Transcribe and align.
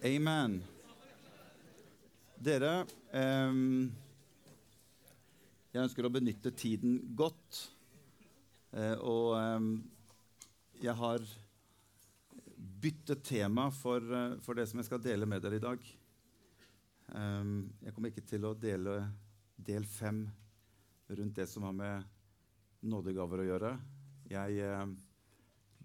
Amen. 0.00 0.54
Dere 2.40 2.86
ehm, 3.12 3.90
Jeg 5.74 5.82
ønsker 5.82 6.06
å 6.08 6.10
benytte 6.14 6.48
tiden 6.56 6.94
godt. 7.12 7.58
Eh, 8.72 8.96
og 8.96 9.34
ehm, 9.36 9.66
jeg 10.80 10.94
har 10.96 11.26
byttet 12.80 13.20
tema 13.28 13.66
for, 13.76 14.00
eh, 14.00 14.38
for 14.40 14.56
det 14.56 14.70
som 14.70 14.80
jeg 14.80 14.88
skal 14.88 15.04
dele 15.04 15.28
med 15.28 15.44
dere 15.44 15.60
i 15.60 15.64
dag. 15.66 15.84
Jeg 17.10 17.92
kommer 17.92 18.14
ikke 18.14 18.24
til 18.32 18.44
å 18.46 18.54
dele 18.54 18.96
del 19.58 19.84
fem 19.84 20.22
rundt 21.10 21.36
det 21.42 21.48
som 21.50 21.66
har 21.66 21.76
med 21.76 22.88
nådegaver 22.88 23.42
å 23.44 23.48
gjøre. 23.50 23.76
Jeg 24.32 24.64
eh, 24.64 24.96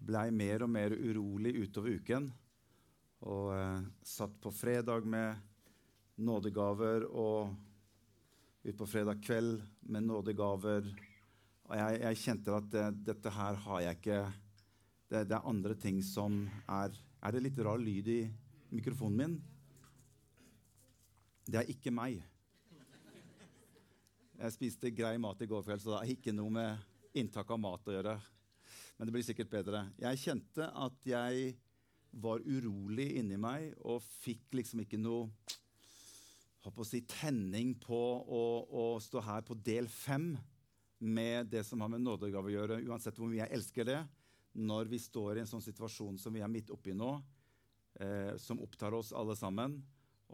blei 0.08 0.26
mer 0.32 0.64
og 0.64 0.72
mer 0.72 0.96
urolig 0.96 1.56
utover 1.66 2.00
uken. 2.00 2.32
Og 3.24 3.52
eh, 3.56 3.86
satt 4.04 4.34
på 4.42 4.52
fredag 4.52 5.06
med 5.08 5.40
nådegaver 6.20 7.06
og 7.08 7.54
utpå 8.66 8.86
fredag 8.88 9.22
kveld 9.24 9.62
med 9.88 10.04
nådegaver. 10.04 10.88
Og 11.66 11.74
jeg, 11.76 12.00
jeg 12.02 12.22
kjente 12.22 12.56
at 12.56 12.70
det, 12.72 12.86
dette 13.08 13.32
her 13.32 13.58
har 13.66 13.82
jeg 13.84 13.98
ikke 14.00 14.20
det, 15.06 15.20
det, 15.30 15.36
er 15.36 15.48
andre 15.48 15.76
ting 15.78 16.00
som 16.02 16.44
er 16.66 16.94
Er 17.22 17.32
det 17.32 17.42
litt 17.42 17.58
rar 17.62 17.78
lyd 17.80 18.08
i 18.10 18.22
mikrofonen 18.70 19.16
min? 19.18 19.36
Det 21.46 21.60
er 21.60 21.70
ikke 21.70 21.94
meg. 21.94 22.20
Jeg 24.36 24.52
spiste 24.52 24.92
grei 24.92 25.16
mat 25.18 25.40
i 25.40 25.48
går 25.48 25.62
kveld, 25.64 25.80
så 25.80 25.94
det 25.94 26.00
har 26.02 26.12
ikke 26.12 26.34
noe 26.36 26.52
med 26.52 27.16
inntak 27.16 27.50
av 27.50 27.60
mat 27.62 27.88
å 27.88 27.94
gjøre. 27.94 28.16
Men 28.98 29.08
det 29.08 29.14
blir 29.14 29.24
sikkert 29.24 29.50
bedre. 29.52 29.86
Jeg 30.02 30.20
kjente 30.20 30.68
at 30.68 31.08
jeg 31.08 31.54
var 32.22 32.44
urolig 32.44 33.10
inni 33.20 33.36
meg 33.40 33.72
og 33.84 34.02
fikk 34.04 34.56
liksom 34.56 34.82
ikke 34.84 35.00
noe 35.00 35.28
å 36.66 36.84
si, 36.86 37.02
tenning 37.06 37.76
på 37.78 37.96
å, 37.96 38.42
å, 38.66 38.84
stå 39.02 39.22
her 39.22 39.44
på 39.46 39.54
del 39.62 39.86
fem 39.86 40.32
med 40.98 41.52
det 41.52 41.62
som 41.66 41.82
har 41.84 41.92
med 41.92 42.02
nådegave 42.02 42.50
å 42.50 42.54
gjøre, 42.54 42.80
uansett 42.88 43.18
hvor 43.20 43.30
mye 43.30 43.44
jeg 43.44 43.54
elsker 43.54 43.86
det, 43.86 44.00
når 44.56 44.90
vi 44.90 44.98
står 44.98 45.36
i 45.36 45.44
en 45.44 45.50
sånn 45.50 45.62
situasjon 45.62 46.18
som 46.18 46.34
vi 46.34 46.42
er 46.42 46.50
midt 46.50 46.72
oppi 46.74 46.96
nå, 46.96 47.12
eh, 48.00 48.34
som 48.40 48.62
opptar 48.64 48.96
oss 48.98 49.12
alle 49.14 49.36
sammen, 49.38 49.78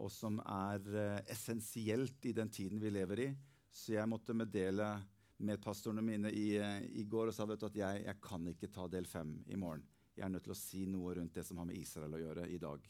og 0.01 0.09
som 0.09 0.39
er 0.41 0.87
eh, 0.89 1.19
essensielt 1.35 2.25
i 2.25 2.33
den 2.33 2.49
tiden 2.49 2.81
vi 2.81 2.89
lever 2.95 3.27
i. 3.27 3.29
Så 3.69 3.93
jeg 3.99 4.09
måtte 4.09 4.33
meddele 4.33 4.95
med 5.43 5.61
pastorene 5.61 6.01
mine 6.05 6.33
i, 6.33 6.55
eh, 6.57 6.79
i 6.97 7.05
går 7.05 7.29
og 7.29 7.37
sa 7.37 7.45
du, 7.45 7.57
at 7.59 7.77
jeg, 7.77 8.05
jeg 8.07 8.21
kan 8.23 8.49
ikke 8.55 8.73
ta 8.73 8.89
del 8.89 9.05
fem 9.09 9.35
i 9.51 9.59
morgen 9.59 9.85
jeg 10.13 10.25
er 10.25 10.31
nødt 10.33 10.45
til 10.45 10.53
å 10.53 10.59
si 10.59 10.83
noe 10.89 11.15
rundt 11.17 11.33
det 11.35 11.45
som 11.47 11.59
har 11.59 11.67
med 11.69 11.79
Israel 11.79 12.13
å 12.13 12.21
gjøre 12.21 12.45
i 12.53 12.59
dag. 12.61 12.85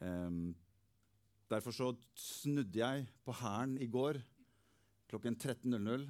Um, 0.00 0.50
derfor 1.50 1.74
så 1.74 1.90
snudde 2.18 2.80
jeg 2.80 3.06
på 3.26 3.34
hæren 3.40 3.76
i 3.82 3.88
går 3.90 4.20
klokken 5.10 5.36
13.00 5.36 6.06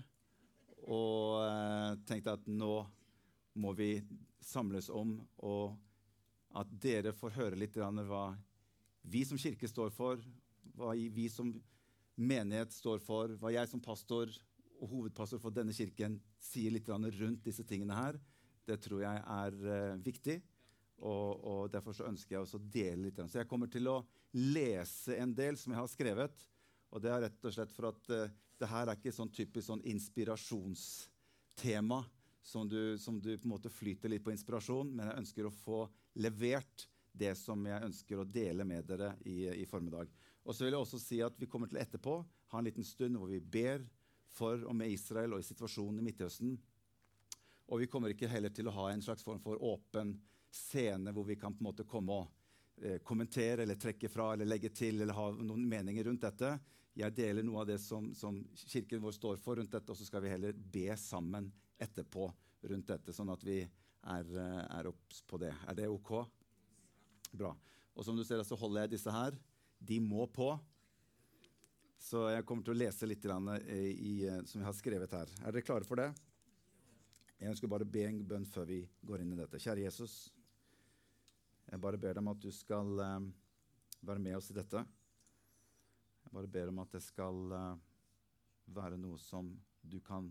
og 0.91 1.41
uh, 1.45 1.97
tenkte 2.09 2.37
at 2.37 2.48
nå 2.48 2.75
må 3.61 3.73
vi 3.77 3.95
samles 4.41 4.89
om, 4.93 5.19
og 5.45 5.77
at 6.56 6.71
dere 6.83 7.12
får 7.15 7.37
høre 7.37 7.59
litt 7.59 7.77
hva 7.77 8.25
vi 9.11 9.25
som 9.27 9.39
kirke 9.41 9.69
står 9.69 9.93
for, 9.95 10.23
hva 10.77 10.95
vi 10.95 11.28
som 11.33 11.53
menighet 12.21 12.73
står 12.73 13.01
for, 13.05 13.37
hva 13.41 13.53
jeg 13.53 13.69
som 13.69 13.83
pastor 13.83 14.33
og 14.81 14.89
hovedpastor 14.89 15.41
for 15.43 15.55
denne 15.55 15.75
kirken 15.77 16.19
sier 16.41 16.73
litt 16.73 16.89
rundt 16.89 17.45
disse 17.45 17.65
tingene 17.69 17.97
her. 17.97 18.19
Det 18.71 18.79
tror 18.85 19.01
jeg 19.05 19.17
er 19.21 19.53
uh, 19.67 20.05
viktig. 20.05 20.37
Og, 21.01 21.45
og, 21.45 21.73
Derfor 21.73 21.93
så 21.97 22.09
ønsker 22.11 22.35
jeg 22.37 22.43
også 22.45 22.59
å 22.61 22.69
dele 22.73 23.03
litt. 23.07 23.19
Så 23.27 23.39
jeg 23.41 23.51
kommer 23.51 23.69
til 23.73 23.85
å 23.91 24.05
lese 24.37 25.12
en 25.19 25.33
del 25.34 25.55
som 25.59 25.72
jeg 25.75 25.81
har 25.81 25.89
skrevet. 25.91 26.37
Og 26.91 26.99
det 27.03 27.11
er 27.12 27.21
rett 27.27 27.47
og 27.47 27.53
slett 27.56 27.72
for 27.75 27.84
at 27.91 28.03
uh, 28.15 28.31
det 28.61 28.69
her 28.69 28.87
er 28.87 28.97
ikke 28.99 29.17
sånn 29.17 29.33
typisk 29.33 29.67
sånn 29.71 29.87
inspirasjonstema 29.89 32.00
som 32.43 32.69
du, 32.69 32.99
som 32.99 33.21
du, 33.21 33.39
på 33.39 33.44
en 33.49 33.55
måte 33.55 33.71
flyter 33.72 34.09
litt 34.12 34.25
på 34.25 34.33
inspirasjon, 34.33 34.97
men 34.97 35.06
jeg 35.06 35.19
ønsker 35.23 35.47
å 35.47 35.55
få 35.55 35.89
levert 36.21 36.89
det 37.12 37.34
som 37.39 37.67
jeg 37.67 37.84
ønsker 37.84 38.21
å 38.21 38.28
dele 38.28 38.65
med 38.65 38.84
dere 38.89 39.15
i, 39.28 39.49
i 39.61 39.67
formiddag. 39.69 40.09
Og 40.44 40.55
så 40.55 40.65
vil 40.65 40.75
jeg 40.75 40.84
også 40.84 40.99
si 41.03 41.21
at 41.25 41.39
Vi 41.39 41.49
kommer 41.50 41.69
til 41.69 41.83
etterpå 41.83 42.25
ha 42.50 42.59
en 42.59 42.67
liten 42.67 42.87
stund 42.87 43.19
hvor 43.19 43.31
vi 43.31 43.41
ber 43.41 43.84
for 44.31 44.62
og 44.67 44.77
med 44.77 44.93
Israel 44.94 45.34
og 45.34 45.43
i 45.43 45.47
situasjonen 45.47 46.00
i 46.00 46.06
Midtøsten. 46.06 46.55
Og 47.70 47.81
vi 47.81 47.86
kommer 47.91 48.10
ikke 48.10 48.28
heller 48.31 48.50
til 48.54 48.66
å 48.66 48.75
ha 48.75 48.91
en 48.91 49.03
slags 49.03 49.22
form 49.22 49.41
for 49.42 49.60
åpen 49.62 50.16
scene 50.50 51.12
hvor 51.14 51.26
vi 51.28 51.36
kan 51.38 51.54
på 51.54 51.62
en 51.62 51.69
måte 51.69 51.86
komme 51.86 52.16
og 52.19 52.82
eh, 52.82 52.98
kommentere 53.06 53.62
eller 53.62 53.78
trekke 53.78 54.10
fra 54.10 54.32
eller 54.34 54.48
legge 54.48 54.72
til 54.75 54.98
eller 54.98 55.14
ha 55.14 55.28
noen 55.38 55.62
meninger 55.70 56.08
rundt 56.08 56.26
dette. 56.26 56.56
Jeg 56.98 57.14
deler 57.14 57.47
noe 57.47 57.62
av 57.62 57.69
det 57.70 57.78
som, 57.78 58.10
som 58.14 58.41
kirken 58.66 59.03
vår 59.04 59.14
står 59.14 59.38
for 59.38 59.60
rundt 59.60 59.70
dette, 59.70 59.92
og 59.92 59.98
så 59.98 60.06
skal 60.08 60.25
vi 60.25 60.32
heller 60.32 60.56
be 60.58 60.88
sammen 60.98 61.47
etterpå 61.81 62.26
rundt 62.70 62.91
dette, 62.91 63.14
sånn 63.14 63.31
at 63.32 63.44
vi 63.47 63.60
er, 63.62 64.32
eh, 64.34 64.64
er 64.81 64.91
obs 64.91 65.22
på 65.31 65.38
det. 65.41 65.52
Er 65.70 65.78
det 65.78 65.87
OK? 65.92 66.10
Bra. 67.31 67.54
Og 67.94 68.04
som 68.06 68.19
du 68.19 68.25
ser, 68.26 68.42
så 68.47 68.58
holder 68.58 68.84
jeg 68.84 68.97
disse 68.97 69.14
her. 69.14 69.38
De 69.78 70.00
må 70.02 70.26
på. 70.34 70.50
Så 72.00 72.25
jeg 72.32 72.44
kommer 72.48 72.66
til 72.66 72.75
å 72.75 72.81
lese 72.81 73.06
litt 73.06 73.25
i, 73.28 73.78
i, 73.92 74.12
som 74.48 74.58
jeg 74.58 74.66
har 74.66 74.76
skrevet 74.76 75.14
her. 75.14 75.32
Er 75.44 75.54
dere 75.54 75.64
klare 75.64 75.87
for 75.87 76.00
det? 76.00 76.08
Jeg 77.41 77.55
ønsker 77.55 77.71
bare 77.73 77.87
å 77.87 77.89
be 77.89 78.03
en 78.05 78.19
bønn 78.28 78.45
før 78.45 78.67
vi 78.69 78.83
går 79.09 79.23
inn 79.23 79.31
i 79.33 79.37
dette. 79.39 79.56
Kjære 79.56 79.87
Jesus, 79.87 80.15
jeg 81.71 81.81
bare 81.81 81.97
ber 81.97 82.12
deg 82.12 82.21
om 82.21 82.28
at 82.34 82.43
du 82.45 82.51
skal 82.53 82.91
uh, 83.01 83.28
være 84.05 84.21
med 84.21 84.37
oss 84.37 84.51
i 84.53 84.56
dette. 84.59 84.83
Jeg 86.21 86.34
bare 86.37 86.50
ber 86.53 86.69
om 86.69 86.83
at 86.83 86.93
det 86.93 87.00
skal 87.00 87.55
uh, 87.55 87.79
være 88.77 88.99
noe 89.00 89.17
som 89.25 89.49
du 89.81 89.97
kan 90.05 90.29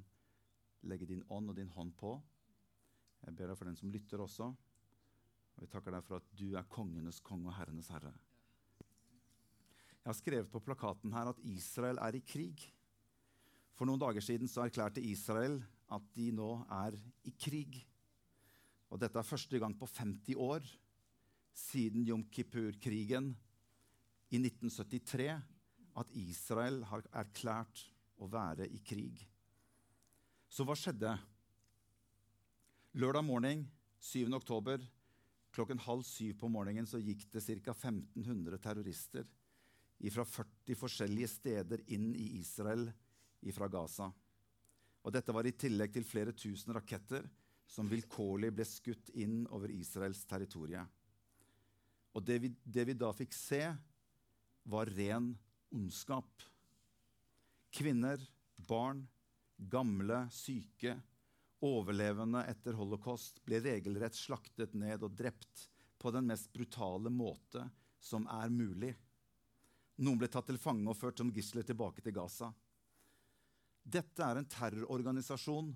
legge 0.85 1.07
din 1.09 1.23
ånd 1.33 1.49
og 1.49 1.57
din 1.57 1.71
hånd 1.73 1.95
på. 1.97 2.13
Jeg 3.25 3.33
ber 3.39 3.49
deg 3.49 3.57
for 3.57 3.71
den 3.71 3.81
som 3.81 3.89
lytter 3.89 4.21
også. 4.21 4.51
Og 5.57 5.65
vi 5.65 5.71
takker 5.73 5.97
deg 5.97 6.05
for 6.05 6.19
at 6.21 6.29
du 6.37 6.53
er 6.53 6.69
kongenes 6.69 7.23
konge 7.25 7.49
og 7.49 7.57
herrenes 7.57 7.89
herre. 7.89 8.13
Jeg 9.97 10.11
har 10.11 10.19
skrevet 10.21 10.53
på 10.53 10.61
plakaten 10.61 11.17
her 11.17 11.33
at 11.33 11.41
Israel 11.41 11.97
er 12.05 12.21
i 12.21 12.21
krig. 12.21 12.69
For 13.73 13.89
noen 13.89 14.05
dager 14.05 14.21
siden 14.21 14.47
så 14.47 14.67
erklærte 14.67 15.01
Israel 15.01 15.57
at 15.89 16.11
de 16.15 16.29
nå 16.35 16.49
er 16.81 16.97
i 17.27 17.33
krig. 17.33 17.79
Og 18.89 19.01
dette 19.01 19.19
er 19.19 19.27
første 19.27 19.59
gang 19.61 19.75
på 19.77 19.89
50 19.89 20.37
år 20.39 20.65
siden 21.55 22.05
Jom 22.07 22.23
Kippur-krigen 22.31 23.31
i 24.29 24.37
1973 24.37 25.31
at 25.99 26.13
Israel 26.17 26.83
har 26.89 27.05
erklært 27.21 27.83
å 28.21 28.29
være 28.29 28.67
i 28.69 28.79
krig. 28.85 29.25
Så 30.49 30.65
hva 30.65 30.75
skjedde? 30.77 31.11
Lørdag 32.97 33.25
morgen 33.25 33.67
7. 34.01 34.29
oktober 34.33 34.81
klokken 35.53 35.81
halv 35.81 36.05
syv 36.07 36.37
på 36.41 36.49
morgenen 36.51 36.87
så 36.89 37.01
gikk 37.01 37.27
det 37.33 37.43
ca. 37.65 37.73
1500 37.73 38.61
terrorister 38.63 39.27
fra 40.13 40.23
40 40.23 40.77
forskjellige 40.79 41.29
steder 41.33 41.83
inn 41.91 42.13
i 42.15 42.39
Israel 42.39 42.87
fra 43.55 43.67
Gaza. 43.71 44.09
Og 45.05 45.13
dette 45.15 45.33
var 45.35 45.47
i 45.47 45.55
tillegg 45.55 45.93
til 45.95 46.07
flere 46.07 46.33
tusen 46.35 46.73
raketter 46.75 47.27
som 47.69 47.89
vilkårlig 47.89 48.51
ble 48.55 48.65
skutt 48.67 49.11
inn 49.13 49.43
over 49.53 49.71
Israels 49.71 50.23
territorium. 50.27 50.87
Og 52.17 52.25
det 52.25 52.39
vi, 52.41 52.49
det 52.63 52.87
vi 52.89 52.97
da 52.97 53.11
fikk 53.13 53.35
se, 53.37 53.61
var 54.69 54.89
ren 54.97 55.31
ondskap. 55.75 56.43
Kvinner, 57.71 58.19
barn, 58.57 59.03
gamle, 59.57 60.25
syke, 60.33 60.95
overlevende 61.65 62.45
etter 62.49 62.77
holocaust 62.79 63.41
ble 63.45 63.59
regelrett 63.63 64.17
slaktet 64.17 64.73
ned 64.73 65.03
og 65.03 65.15
drept 65.19 65.67
på 65.99 66.11
den 66.15 66.29
mest 66.29 66.51
brutale 66.53 67.11
måte 67.11 67.65
som 67.99 68.25
er 68.31 68.49
mulig. 68.49 68.93
Noen 69.99 70.19
ble 70.21 70.29
tatt 70.31 70.47
til 70.47 70.59
fange 70.61 70.87
og 70.87 70.97
ført 70.97 71.19
som 71.19 71.31
gisler 71.35 71.67
tilbake 71.67 72.01
til 72.01 72.15
Gaza. 72.15 72.53
Dette 73.89 74.25
er 74.25 74.37
en 74.37 74.49
terrororganisasjon 74.49 75.71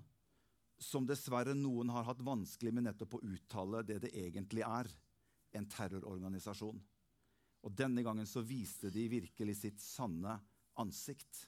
som 0.84 1.06
dessverre 1.06 1.54
noen 1.56 1.90
har 1.94 2.06
hatt 2.06 2.22
vanskelig 2.24 2.72
med 2.74 2.86
nettopp 2.88 3.16
å 3.16 3.22
uttale 3.26 3.82
det 3.86 4.00
det 4.04 4.12
egentlig 4.18 4.64
er 4.66 4.90
en 5.54 5.66
terrororganisasjon. 5.70 6.78
Og 7.64 7.72
Denne 7.72 8.04
gangen 8.04 8.28
så 8.28 8.42
viste 8.44 8.90
de 8.92 9.06
virkelig 9.08 9.56
sitt 9.62 9.80
sanne 9.80 10.36
ansikt. 10.80 11.46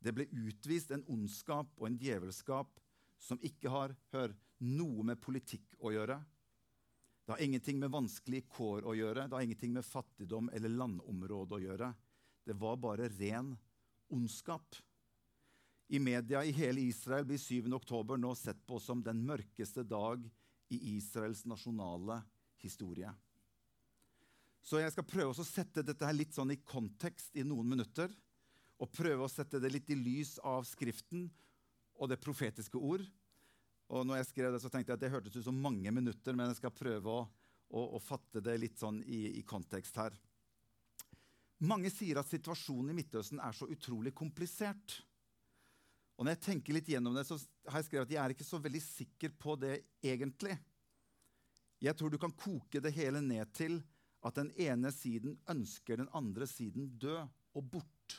Det 0.00 0.12
ble 0.16 0.26
utvist 0.46 0.92
en 0.92 1.04
ondskap 1.12 1.72
og 1.78 1.88
en 1.88 1.98
djevelskap 2.00 2.80
som 3.20 3.40
ikke 3.44 3.72
har 3.72 3.94
hør, 4.12 4.34
noe 4.60 5.04
med 5.08 5.20
politikk 5.20 5.78
å 5.80 5.92
gjøre. 5.94 6.18
Det 7.24 7.32
har 7.32 7.42
ingenting 7.44 7.78
med 7.80 7.92
vanskelige 7.92 8.48
kår 8.52 8.84
å 8.88 8.94
gjøre, 8.96 9.26
det 9.28 9.36
har 9.36 9.44
ingenting 9.46 9.72
med 9.76 9.86
fattigdom 9.86 10.50
eller 10.52 10.72
landområde 10.72 11.56
å 11.56 11.62
gjøre. 11.62 11.90
Det 12.44 12.56
var 12.60 12.80
bare 12.80 13.08
ren 13.14 13.54
ondskap. 14.12 14.76
I 15.90 15.98
media 15.98 16.44
i 16.44 16.52
hele 16.54 16.84
Israel 16.86 17.24
blir 17.26 17.38
7. 17.38 17.66
oktober 17.74 18.18
nå 18.20 18.30
sett 18.38 18.60
på 18.66 18.78
som 18.78 19.00
den 19.02 19.24
mørkeste 19.26 19.82
dag 19.82 20.22
i 20.70 20.78
Israels 20.92 21.42
nasjonale 21.50 22.20
historie. 22.62 23.10
Så 24.62 24.78
jeg 24.78 24.92
skal 24.94 25.08
prøve 25.08 25.34
å 25.34 25.46
sette 25.46 25.82
dette 25.82 26.06
her 26.06 26.14
litt 26.14 26.36
sånn 26.36 26.54
i 26.54 26.60
kontekst 26.62 27.34
i 27.34 27.42
noen 27.42 27.72
minutter. 27.72 28.12
Og 28.78 28.92
prøve 28.94 29.26
å 29.26 29.32
sette 29.32 29.58
det 29.58 29.72
litt 29.72 29.90
i 29.90 29.98
lys 29.98 30.36
av 30.46 30.62
Skriften 30.68 31.26
og 31.98 32.12
det 32.12 32.20
profetiske 32.22 32.78
ord. 32.78 33.02
Og 33.90 34.06
når 34.06 34.20
jeg 34.20 34.30
skrev 34.30 34.54
det, 34.54 34.62
så 34.62 34.70
tenkte 34.70 34.94
jeg 34.94 35.00
at 35.00 35.02
det 35.02 35.12
hørtes 35.16 35.36
ut 35.40 35.48
som 35.48 35.58
mange 35.58 35.90
minutter, 35.90 36.38
men 36.38 36.52
jeg 36.52 36.60
skal 36.62 36.76
prøve 36.76 37.10
å, 37.10 37.26
å, 37.74 37.86
å 37.98 38.04
fatte 38.04 38.38
det 38.38 38.54
litt 38.62 38.78
sånn 38.78 39.02
i, 39.02 39.24
i 39.40 39.42
kontekst 39.42 39.98
her. 39.98 40.14
Mange 41.66 41.90
sier 41.92 42.22
at 42.22 42.30
situasjonen 42.30 42.94
i 42.94 43.00
Midtøsten 43.02 43.42
er 43.42 43.58
så 43.58 43.66
utrolig 43.68 44.14
komplisert. 44.16 45.00
Og 46.20 46.26
når 46.26 46.34
jeg 46.36 46.44
tenker 46.44 46.76
litt 46.76 46.88
gjennom 46.92 47.14
det, 47.16 47.24
så 47.24 47.38
har 47.64 47.80
jeg 47.80 47.86
skrevet 47.86 48.10
at 48.10 48.12
jeg 48.12 48.20
er 48.20 48.34
ikke 48.34 48.44
så 48.44 48.58
veldig 48.60 48.82
sikker 48.84 49.32
på 49.40 49.54
det 49.56 49.78
egentlig. 50.04 50.52
Jeg 51.80 51.96
tror 51.96 52.12
du 52.12 52.18
kan 52.20 52.34
koke 52.36 52.82
det 52.84 52.92
hele 52.92 53.22
ned 53.24 53.48
til 53.56 53.78
at 54.20 54.36
den 54.36 54.50
ene 54.60 54.92
siden 54.92 55.38
ønsker 55.48 55.96
den 55.96 56.10
andre 56.12 56.44
siden 56.44 56.90
død 57.00 57.22
og 57.56 57.70
bort. 57.72 58.18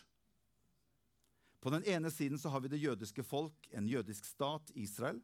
På 1.61 1.69
den 1.69 1.85
ene 1.85 2.09
siden 2.09 2.41
så 2.41 2.49
har 2.49 2.63
vi 2.63 2.71
det 2.73 2.81
jødiske 2.81 3.21
folk, 3.21 3.69
en 3.69 3.85
jødisk 3.85 4.25
stat, 4.25 4.73
Israel. 4.73 5.19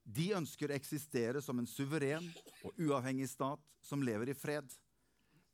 De 0.00 0.30
ønsker 0.38 0.72
å 0.72 0.78
eksistere 0.78 1.42
som 1.44 1.60
en 1.60 1.68
suveren 1.68 2.24
og 2.64 2.80
uavhengig 2.80 3.28
stat 3.28 3.60
som 3.84 4.00
lever 4.00 4.32
i 4.32 4.38
fred. 4.38 4.72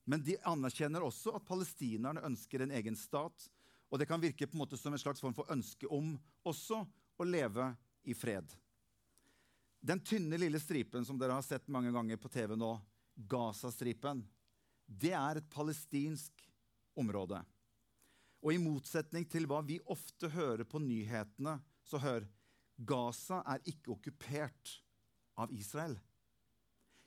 Men 0.06 0.22
de 0.22 0.38
anerkjenner 0.46 1.02
også 1.02 1.34
at 1.34 1.46
palestinerne 1.48 2.22
ønsker 2.22 2.62
en 2.62 2.76
egen 2.78 2.94
stat 2.98 3.50
og 3.92 4.00
det 4.00 4.08
kan 4.08 4.20
virke 4.22 4.46
på 4.48 4.56
en 4.56 4.62
måte 4.62 4.78
som 4.80 4.94
en 4.94 5.00
slags 5.00 5.20
form 5.20 5.34
for 5.36 5.50
ønske 5.52 5.88
om 5.92 6.14
også 6.48 6.78
å 7.20 7.24
leve 7.28 7.66
i 8.08 8.14
fred. 8.16 8.48
Den 9.84 10.00
tynne, 10.00 10.38
lille 10.40 10.60
stripen 10.62 11.04
som 11.04 11.18
dere 11.20 11.36
har 11.36 11.44
sett 11.44 11.68
mange 11.68 11.92
ganger 11.92 12.16
på 12.16 12.30
TV 12.32 12.54
nå, 12.56 12.70
Gaza-stripen, 13.28 14.22
det 14.86 15.12
er 15.12 15.42
et 15.42 15.50
palestinsk 15.52 16.46
område. 16.96 17.42
Og 18.40 18.54
i 18.54 18.62
motsetning 18.62 19.28
til 19.28 19.44
hva 19.50 19.60
vi 19.66 19.76
ofte 19.92 20.30
hører 20.32 20.64
på 20.64 20.80
nyhetene, 20.80 21.58
så 21.84 22.00
hør 22.00 22.24
Gaza 22.80 23.42
er 23.44 23.60
ikke 23.68 23.92
okkupert 23.92 24.78
av 25.36 25.52
Israel. 25.52 25.98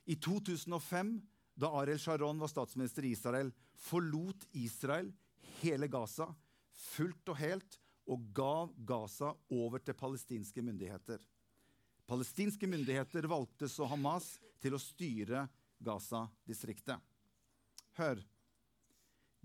I 0.05 0.19
2005, 0.21 1.15
da 1.57 1.73
Ariel 1.81 1.99
Sharon 1.99 2.37
var 2.37 2.51
statsminister 2.53 3.07
i 3.07 3.15
Israel, 3.15 3.49
forlot 3.73 4.45
Israel 4.53 5.09
hele 5.63 5.89
Gaza 5.89 6.29
fullt 6.93 7.33
og 7.33 7.39
helt 7.39 7.79
og 8.11 8.27
gav 8.37 8.73
Gaza 8.85 9.31
over 9.49 9.81
til 9.81 9.97
palestinske 9.97 10.61
myndigheter. 10.61 11.19
Palestinske 12.05 12.69
myndigheter 12.69 13.25
valgte 13.29 13.69
så 13.71 13.87
Hamas 13.89 14.35
til 14.61 14.77
å 14.77 14.81
styre 14.81 15.47
Gaza-distriktet. 15.81 17.01
Hør. 17.97 18.21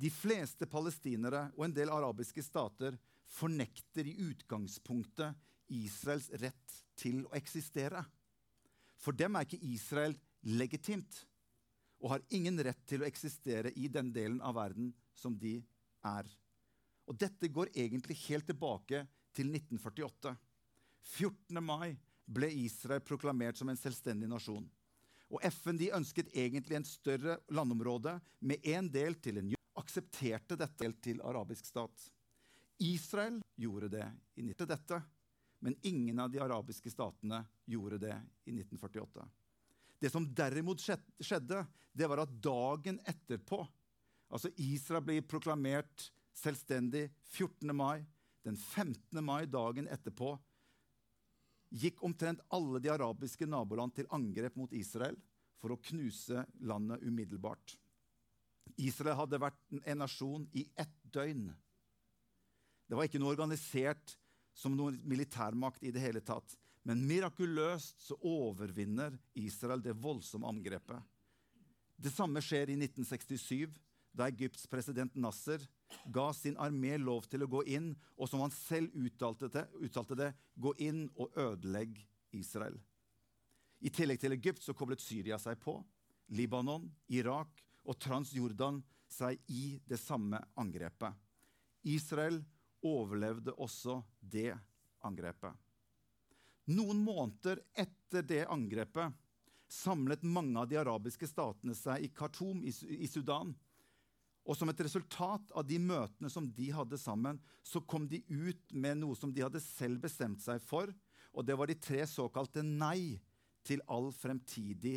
De 0.01 0.11
fleste 0.13 0.69
palestinere 0.69 1.49
og 1.57 1.67
en 1.67 1.77
del 1.77 1.93
arabiske 1.93 2.45
stater 2.45 2.97
fornekter 3.31 4.09
i 4.09 4.17
utgangspunktet 4.31 5.37
Israels 5.71 6.31
rett 6.43 6.77
til 6.99 7.23
å 7.29 7.35
eksistere. 7.39 8.03
For 9.01 9.17
dem 9.17 9.37
er 9.37 9.47
ikke 9.47 9.61
Israel 9.71 10.17
legitimt 10.45 11.25
og 12.01 12.15
har 12.15 12.25
ingen 12.33 12.59
rett 12.65 12.81
til 12.89 13.05
å 13.05 13.09
eksistere 13.09 13.73
i 13.77 13.89
den 13.93 14.13
delen 14.13 14.41
av 14.41 14.57
verden 14.57 14.93
som 15.17 15.37
de 15.39 15.59
er. 16.07 16.29
Og 17.11 17.19
dette 17.19 17.51
går 17.51 17.73
egentlig 17.75 18.15
helt 18.29 18.47
tilbake 18.47 19.03
til 19.35 19.51
1948. 19.51 20.35
14. 21.03 21.59
mai 21.65 21.97
ble 22.31 22.51
Israel 22.63 23.03
proklamert 23.03 23.59
som 23.59 23.71
en 23.73 23.79
selvstendig 23.79 24.29
nasjon. 24.31 24.69
Og 25.31 25.43
FN 25.51 25.79
de 25.79 25.91
ønsket 25.95 26.31
egentlig 26.35 26.79
en 26.79 26.87
større 26.87 27.39
landområde 27.55 28.17
med 28.47 28.67
en 28.67 28.91
del 28.91 29.19
til 29.23 29.41
en 29.41 29.51
aksepterte 29.81 30.59
dette 30.59 30.93
til 31.03 31.23
arabisk 31.27 31.67
stat. 31.67 32.07
Israel 32.81 33.41
gjorde 33.59 33.91
det 33.93 34.07
i 34.39 34.47
1948, 34.47 35.01
men 35.67 35.77
ingen 35.83 36.23
av 36.23 36.31
de 36.31 36.41
arabiske 36.43 36.91
statene 36.91 37.43
gjorde 37.67 37.99
det 38.07 38.15
i 38.47 38.55
1948. 38.55 39.27
Det 40.01 40.11
som 40.11 40.25
derimot 40.35 40.81
skjedde, 40.81 41.65
det 41.93 42.09
var 42.09 42.23
at 42.23 42.39
dagen 42.43 43.03
etterpå 43.03 43.65
Altså 44.31 44.47
Israel 44.63 45.03
ble 45.03 45.17
proklamert 45.27 46.05
selvstendig 46.37 47.09
14. 47.33 47.75
mai. 47.77 48.05
Den 48.45 48.57
15. 48.57 49.21
mai, 49.25 49.45
dagen 49.47 49.89
etterpå, 49.93 50.33
gikk 51.71 52.01
omtrent 52.03 52.41
alle 52.49 52.81
de 52.83 52.91
arabiske 52.91 53.47
naboland 53.47 53.95
til 53.95 54.09
angrep 54.11 54.57
mot 54.57 54.73
Israel 54.73 55.19
for 55.61 55.75
å 55.75 55.81
knuse 55.91 56.47
landet 56.65 57.05
umiddelbart. 57.05 57.77
Israel 58.81 59.19
hadde 59.19 59.43
vært 59.43 59.61
en 59.85 60.01
nasjon 60.01 60.47
i 60.57 60.65
ett 60.79 60.97
døgn. 61.13 61.51
Det 62.89 62.97
var 62.97 63.07
ikke 63.07 63.21
noe 63.23 63.35
organisert 63.35 64.17
som 64.57 64.75
noen 64.77 64.99
militærmakt 65.07 65.85
i 65.85 65.93
det 65.95 66.03
hele 66.03 66.23
tatt. 66.25 66.57
Men 66.89 67.05
mirakuløst 67.07 68.01
så 68.03 68.17
overvinner 68.25 69.15
Israel 69.39 69.83
det 69.85 69.95
voldsomme 70.01 70.49
angrepet. 70.49 71.01
Det 72.01 72.13
samme 72.13 72.41
skjer 72.43 72.73
i 72.73 72.79
1967, 72.81 73.69
da 74.13 74.29
Egypts 74.29 74.67
president 74.67 75.15
Nasser 75.15 75.63
ga 76.07 76.33
sin 76.35 76.57
armé 76.59 76.97
lov 76.99 77.27
til 77.31 77.45
å 77.45 77.51
gå 77.51 77.65
inn, 77.71 77.93
og 78.17 78.29
som 78.31 78.43
han 78.45 78.55
selv 78.55 78.95
uttalte 78.99 79.51
det, 79.53 79.67
uttalte 79.81 80.19
det 80.19 80.31
gå 80.55 80.75
inn 80.83 81.07
og 81.17 81.37
ødelegge 81.39 82.07
Israel. 82.37 82.77
I 83.81 83.91
tillegg 83.91 84.21
til 84.21 84.37
Egypt 84.37 84.63
så 84.63 84.75
koblet 84.77 85.03
Syria 85.03 85.39
seg 85.41 85.59
på, 85.63 85.79
Libanon, 86.37 86.85
Irak 87.11 87.63
og 87.89 87.99
Transjordan 87.99 88.83
seg 89.11 89.41
i 89.51 89.81
det 89.89 89.99
samme 89.99 90.39
angrepet. 90.61 91.15
Israel 91.89 92.39
overlevde 92.87 93.55
også 93.59 93.99
det 94.21 94.53
angrepet. 95.07 95.55
Noen 96.71 97.01
måneder 97.03 97.63
etter 97.75 98.23
det 98.23 98.45
angrepet 98.53 99.17
samlet 99.71 100.23
mange 100.27 100.59
av 100.61 100.69
de 100.71 100.79
arabiske 100.79 101.27
statene 101.31 101.75
seg 101.79 102.05
i 102.05 102.11
Khartoum 102.15 102.63
i 102.67 103.09
Sudan 103.11 103.53
og 104.51 104.57
som 104.59 104.71
et 104.73 104.81
resultat 104.83 105.53
av 105.55 105.63
de 105.63 105.77
møtene 105.79 106.27
som 106.33 106.49
de 106.51 106.73
hadde 106.75 106.99
sammen, 106.99 107.37
så 107.63 107.79
kom 107.87 108.09
de 108.11 108.19
ut 108.27 108.73
med 108.75 108.99
noe 108.99 109.15
som 109.15 109.31
de 109.31 109.45
hadde 109.45 109.63
selv 109.63 110.03
bestemt 110.03 110.43
seg 110.43 110.59
for. 110.67 110.91
Og 111.31 111.47
det 111.47 111.55
var 111.55 111.71
de 111.71 111.77
tre 111.79 112.03
såkalte 112.11 112.65
nei 112.67 113.21
til 113.63 113.83
all 113.87 114.09
fremtidig 114.11 114.97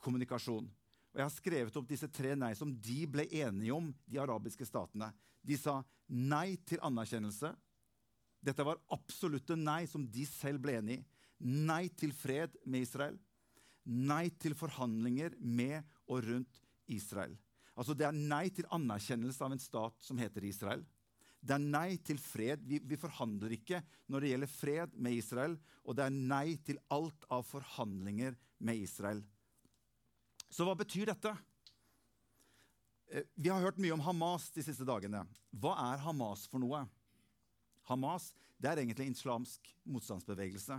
kommunikasjon. 0.00 0.70
Og 1.10 1.18
Jeg 1.18 1.26
har 1.26 1.34
skrevet 1.34 1.76
opp 1.76 1.90
disse 1.90 2.08
tre 2.08 2.32
nei 2.38 2.54
som 2.56 2.72
de 2.72 3.02
ble 3.10 3.26
enige 3.28 3.74
om, 3.76 3.90
de 4.08 4.22
arabiske 4.22 4.64
statene. 4.64 5.10
De 5.44 5.58
sa 5.60 5.82
nei 6.08 6.56
til 6.64 6.80
anerkjennelse. 6.86 7.52
Dette 8.40 8.64
var 8.64 8.80
absolutte 8.96 9.58
nei 9.60 9.84
som 9.90 10.08
de 10.08 10.24
selv 10.24 10.64
ble 10.64 10.78
enig 10.80 11.00
i. 11.02 11.04
Nei 11.68 11.90
til 12.00 12.16
fred 12.16 12.56
med 12.64 12.88
Israel. 12.88 13.20
Nei 13.84 14.30
til 14.40 14.56
forhandlinger 14.56 15.36
med 15.36 15.84
og 16.08 16.24
rundt 16.24 16.64
Israel. 16.88 17.36
Altså 17.78 17.94
Det 17.96 18.06
er 18.06 18.16
nei 18.16 18.48
til 18.54 18.68
anerkjennelse 18.74 19.44
av 19.44 19.54
en 19.54 19.62
stat 19.62 20.00
som 20.04 20.18
heter 20.20 20.44
Israel. 20.44 20.82
Det 21.40 21.54
er 21.56 21.62
nei 21.62 21.96
til 22.04 22.18
fred. 22.20 22.64
Vi, 22.68 22.80
vi, 22.84 22.98
forhandler 23.00 23.54
ikke 23.56 23.80
når 24.12 24.20
det 24.20 24.32
gjelder 24.32 24.52
fred 24.52 24.96
med 25.00 25.16
Israel. 25.16 25.56
Og 25.88 25.96
det 25.96 26.04
er 26.06 26.16
nei 26.16 26.58
til 26.66 26.80
alt 26.92 27.24
av 27.32 27.46
forhandlinger 27.48 28.36
med 28.60 28.82
Israel. 28.82 29.22
Så 30.50 30.66
hva 30.66 30.74
betyr 30.76 31.08
dette? 31.12 31.32
Eh, 33.08 33.24
vi 33.34 33.48
har 33.48 33.62
hørt 33.62 33.80
mye 33.80 33.94
om 33.94 34.04
Hamas 34.04 34.50
de 34.52 34.64
siste 34.66 34.84
dagene. 34.84 35.24
Hva 35.50 35.76
er 35.92 36.04
Hamas 36.04 36.44
for 36.50 36.62
noe? 36.62 36.84
Hamas 37.88 38.32
det 38.60 38.68
er 38.68 38.82
egentlig 38.82 39.08
en 39.08 39.16
islamsk 39.16 39.70
motstandsbevegelse. 39.88 40.76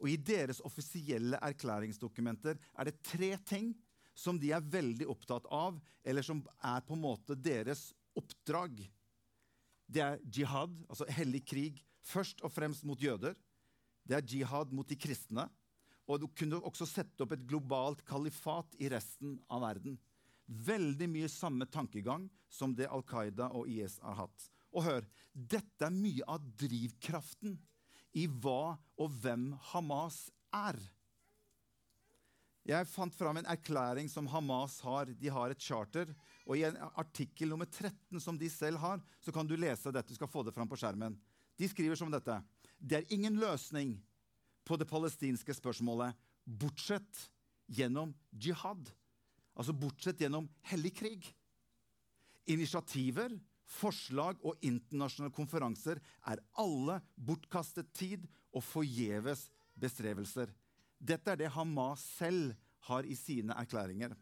Og 0.00 0.08
I 0.08 0.16
deres 0.16 0.62
offisielle 0.64 1.40
erklæringsdokumenter 1.42 2.56
er 2.56 2.88
det 2.88 3.00
tre 3.04 3.34
ting 3.44 3.72
som 4.14 4.38
de 4.40 4.52
er 4.52 4.64
veldig 4.64 5.06
opptatt 5.10 5.46
av, 5.54 5.78
eller 6.04 6.24
som 6.26 6.42
er 6.64 6.82
på 6.86 6.96
en 6.96 7.04
måte 7.04 7.36
deres 7.38 7.90
oppdrag. 8.18 8.82
Det 9.90 10.02
er 10.04 10.20
jihad, 10.32 10.74
altså 10.88 11.06
hellig 11.10 11.44
krig, 11.48 11.80
først 12.06 12.44
og 12.46 12.52
fremst 12.52 12.86
mot 12.86 13.00
jøder. 13.00 13.34
Det 14.06 14.16
er 14.18 14.26
jihad 14.26 14.72
mot 14.74 14.88
de 14.88 14.98
kristne. 14.98 15.46
Og 16.10 16.22
du 16.22 16.26
kunne 16.34 16.58
også 16.66 16.88
sette 16.88 17.22
opp 17.22 17.34
et 17.36 17.46
globalt 17.46 18.02
kalifat 18.06 18.74
i 18.82 18.88
resten 18.90 19.36
av 19.50 19.62
verden. 19.62 19.98
Veldig 20.50 21.06
mye 21.10 21.28
samme 21.30 21.68
tankegang 21.70 22.26
som 22.50 22.74
det 22.74 22.88
Al 22.90 23.04
Qaida 23.06 23.52
og 23.54 23.68
IS 23.70 24.00
har 24.02 24.24
hatt. 24.24 24.48
Og 24.74 24.86
hør, 24.86 25.06
dette 25.34 25.86
er 25.86 25.94
mye 25.94 26.26
av 26.26 26.42
drivkraften 26.58 27.54
i 28.18 28.26
hva 28.26 28.74
og 28.98 29.20
hvem 29.22 29.52
Hamas 29.70 30.24
er. 30.54 30.78
Jeg 32.70 32.86
fant 32.86 33.14
fram 33.16 33.40
en 33.40 33.48
erklæring 33.50 34.06
som 34.10 34.28
Hamas 34.30 34.76
har. 34.86 35.10
De 35.18 35.30
har 35.32 35.50
et 35.50 35.62
charter. 35.62 36.12
Og 36.46 36.54
I 36.58 36.68
en 36.68 36.78
artikkel 36.94 37.50
nummer 37.50 37.66
13 37.66 38.20
som 38.22 38.38
de 38.38 38.50
selv 38.52 38.78
har, 38.78 39.02
så 39.18 39.34
kan 39.34 39.48
du 39.48 39.56
lese 39.58 39.90
dette. 39.90 40.12
Du 40.12 40.18
skal 40.18 40.30
få 40.30 40.44
det 40.46 40.54
fram 40.54 40.70
på 40.70 40.78
skjermen. 40.78 41.16
De 41.58 41.68
skriver 41.68 41.98
som 41.98 42.12
dette. 42.12 42.36
Det 42.78 43.00
er 43.00 43.12
ingen 43.14 43.40
løsning 43.42 43.96
på 44.64 44.78
det 44.78 44.86
palestinske 44.88 45.54
spørsmålet 45.56 46.14
bortsett 46.46 47.26
gjennom 47.66 48.14
jihad. 48.30 48.92
Altså 49.58 49.74
bortsett 49.74 50.22
gjennom 50.22 50.46
hellig 50.70 50.94
krig. 51.02 51.26
Initiativer, 52.50 53.34
forslag 53.70 54.38
og 54.46 54.62
internasjonale 54.66 55.34
konferanser 55.34 56.00
er 56.30 56.42
alle 56.58 57.00
bortkastet 57.14 57.90
tid 57.98 58.30
og 58.54 58.62
forgjeves 58.66 59.48
bestrevelser. 59.78 60.50
Dette 61.00 61.32
er 61.32 61.40
det 61.40 61.52
Hamas 61.54 62.02
selv 62.18 62.52
har 62.90 63.06
i 63.08 63.16
sine 63.16 63.56
erklæringer. 63.56 64.12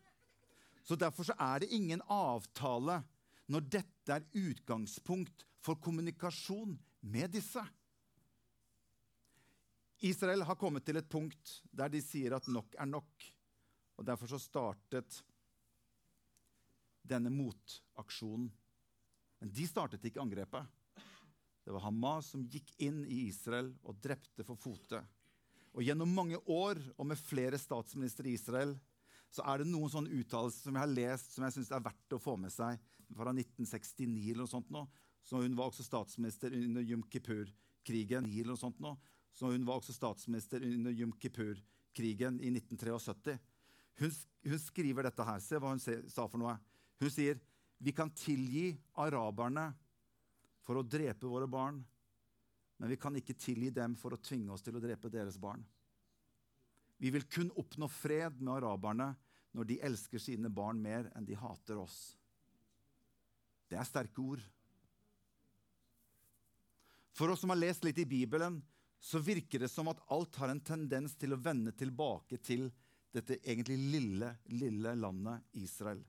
Så 0.86 0.96
Derfor 0.96 1.26
så 1.26 1.34
er 1.38 1.60
det 1.60 1.72
ingen 1.74 2.02
avtale 2.08 3.02
når 3.48 3.66
dette 3.66 4.14
er 4.14 4.26
utgangspunkt 4.36 5.44
for 5.60 5.80
kommunikasjon 5.82 6.76
med 7.00 7.32
disse. 7.34 7.62
Israel 10.06 10.44
har 10.46 10.56
kommet 10.56 10.86
til 10.86 11.00
et 11.00 11.10
punkt 11.10 11.58
der 11.74 11.90
de 11.90 12.00
sier 12.04 12.36
at 12.36 12.46
nok 12.48 12.76
er 12.78 12.86
nok. 12.86 13.26
Og 13.98 14.06
Derfor 14.06 14.30
så 14.30 14.38
startet 14.38 15.22
denne 17.02 17.32
motaksjonen. 17.34 18.50
Men 19.40 19.52
de 19.54 19.66
startet 19.66 20.04
ikke 20.04 20.22
angrepet. 20.22 20.66
Det 21.64 21.74
var 21.74 21.84
Hamas 21.84 22.30
som 22.32 22.46
gikk 22.48 22.70
inn 22.80 23.02
i 23.04 23.26
Israel 23.28 23.72
og 23.82 23.98
drepte 24.00 24.46
for 24.46 24.56
fote. 24.60 25.02
Og 25.76 25.84
Gjennom 25.84 26.12
mange 26.14 26.38
år 26.50 26.80
og 26.96 27.08
med 27.10 27.20
flere 27.20 27.58
statsministre 27.60 28.28
i 28.28 28.36
Israel 28.38 28.76
så 29.28 29.44
er 29.44 29.60
det 29.60 29.68
noen 29.68 29.90
sånne 29.92 30.12
uttalelser 30.22 30.68
som 30.68 30.76
jeg 30.76 30.84
har 30.84 30.94
lest 30.94 31.34
som 31.34 31.44
jeg 31.44 31.58
synes 31.58 31.72
er 31.76 31.84
verdt 31.84 32.16
å 32.16 32.20
få 32.22 32.36
med 32.40 32.52
seg. 32.52 32.80
Fra 33.16 33.32
1969 33.32 34.30
eller 34.32 34.42
noe 34.44 34.50
sånt 34.50 34.70
nå. 34.72 34.84
Så 35.24 35.42
hun 35.42 35.56
var 35.56 35.68
også 35.68 35.84
statsminister 35.84 36.54
under 36.56 36.84
Jum 36.84 37.02
Kippur-krigen. 37.12 38.28
Så 39.36 39.52
hun 39.52 39.66
var 39.68 39.80
også 39.80 39.92
statsminister 39.96 40.64
under 40.64 40.94
Jum 40.96 41.12
Kippur-krigen 41.20 42.40
i 42.40 42.52
1973. 42.54 43.36
Hun, 44.00 44.16
hun, 44.48 44.62
skriver 44.62 45.08
dette 45.08 45.26
her. 45.28 45.42
Se 45.44 45.60
hva 45.60 45.74
hun 45.74 45.82
sa 45.82 46.24
for 46.24 46.40
noe. 46.40 46.56
Hun 47.02 47.12
sier 47.12 47.40
vi 47.78 47.92
kan 47.94 48.10
tilgi 48.10 48.72
araberne 48.98 49.68
for 50.66 50.80
å 50.80 50.86
drepe 50.86 51.28
våre 51.30 51.46
barn, 51.48 51.78
men 52.78 52.92
vi 52.92 52.98
kan 53.00 53.16
ikke 53.18 53.36
tilgi 53.38 53.70
dem 53.74 53.96
for 53.98 54.14
å 54.14 54.20
tvinge 54.22 54.54
oss 54.54 54.62
til 54.62 54.78
å 54.78 54.82
drepe 54.82 55.10
deres 55.10 55.38
barn. 55.40 55.64
Vi 56.98 57.10
vil 57.14 57.26
kun 57.30 57.50
oppnå 57.58 57.88
fred 57.90 58.40
med 58.40 58.56
araberne 58.58 59.12
når 59.54 59.68
de 59.68 59.80
elsker 59.86 60.22
sine 60.22 60.50
barn 60.50 60.80
mer 60.82 61.10
enn 61.16 61.26
de 61.26 61.36
hater 61.38 61.78
oss. 61.78 61.98
Det 63.68 63.78
er 63.78 63.86
sterke 63.86 64.22
ord. 64.22 64.42
For 67.18 67.30
oss 67.30 67.42
som 67.42 67.50
har 67.50 67.58
lest 67.58 67.84
litt 67.86 67.98
i 67.98 68.06
Bibelen, 68.06 68.60
så 69.00 69.18
virker 69.22 69.62
det 69.62 69.70
som 69.70 69.90
at 69.90 70.02
alt 70.14 70.36
har 70.38 70.50
en 70.50 70.62
tendens 70.62 71.14
til 71.18 71.34
å 71.34 71.40
vende 71.42 71.74
tilbake 71.74 72.38
til 72.42 72.68
dette 73.14 73.38
egentlig 73.42 73.78
lille, 73.78 74.32
lille 74.54 74.94
landet 74.98 75.58
Israel. 75.58 76.00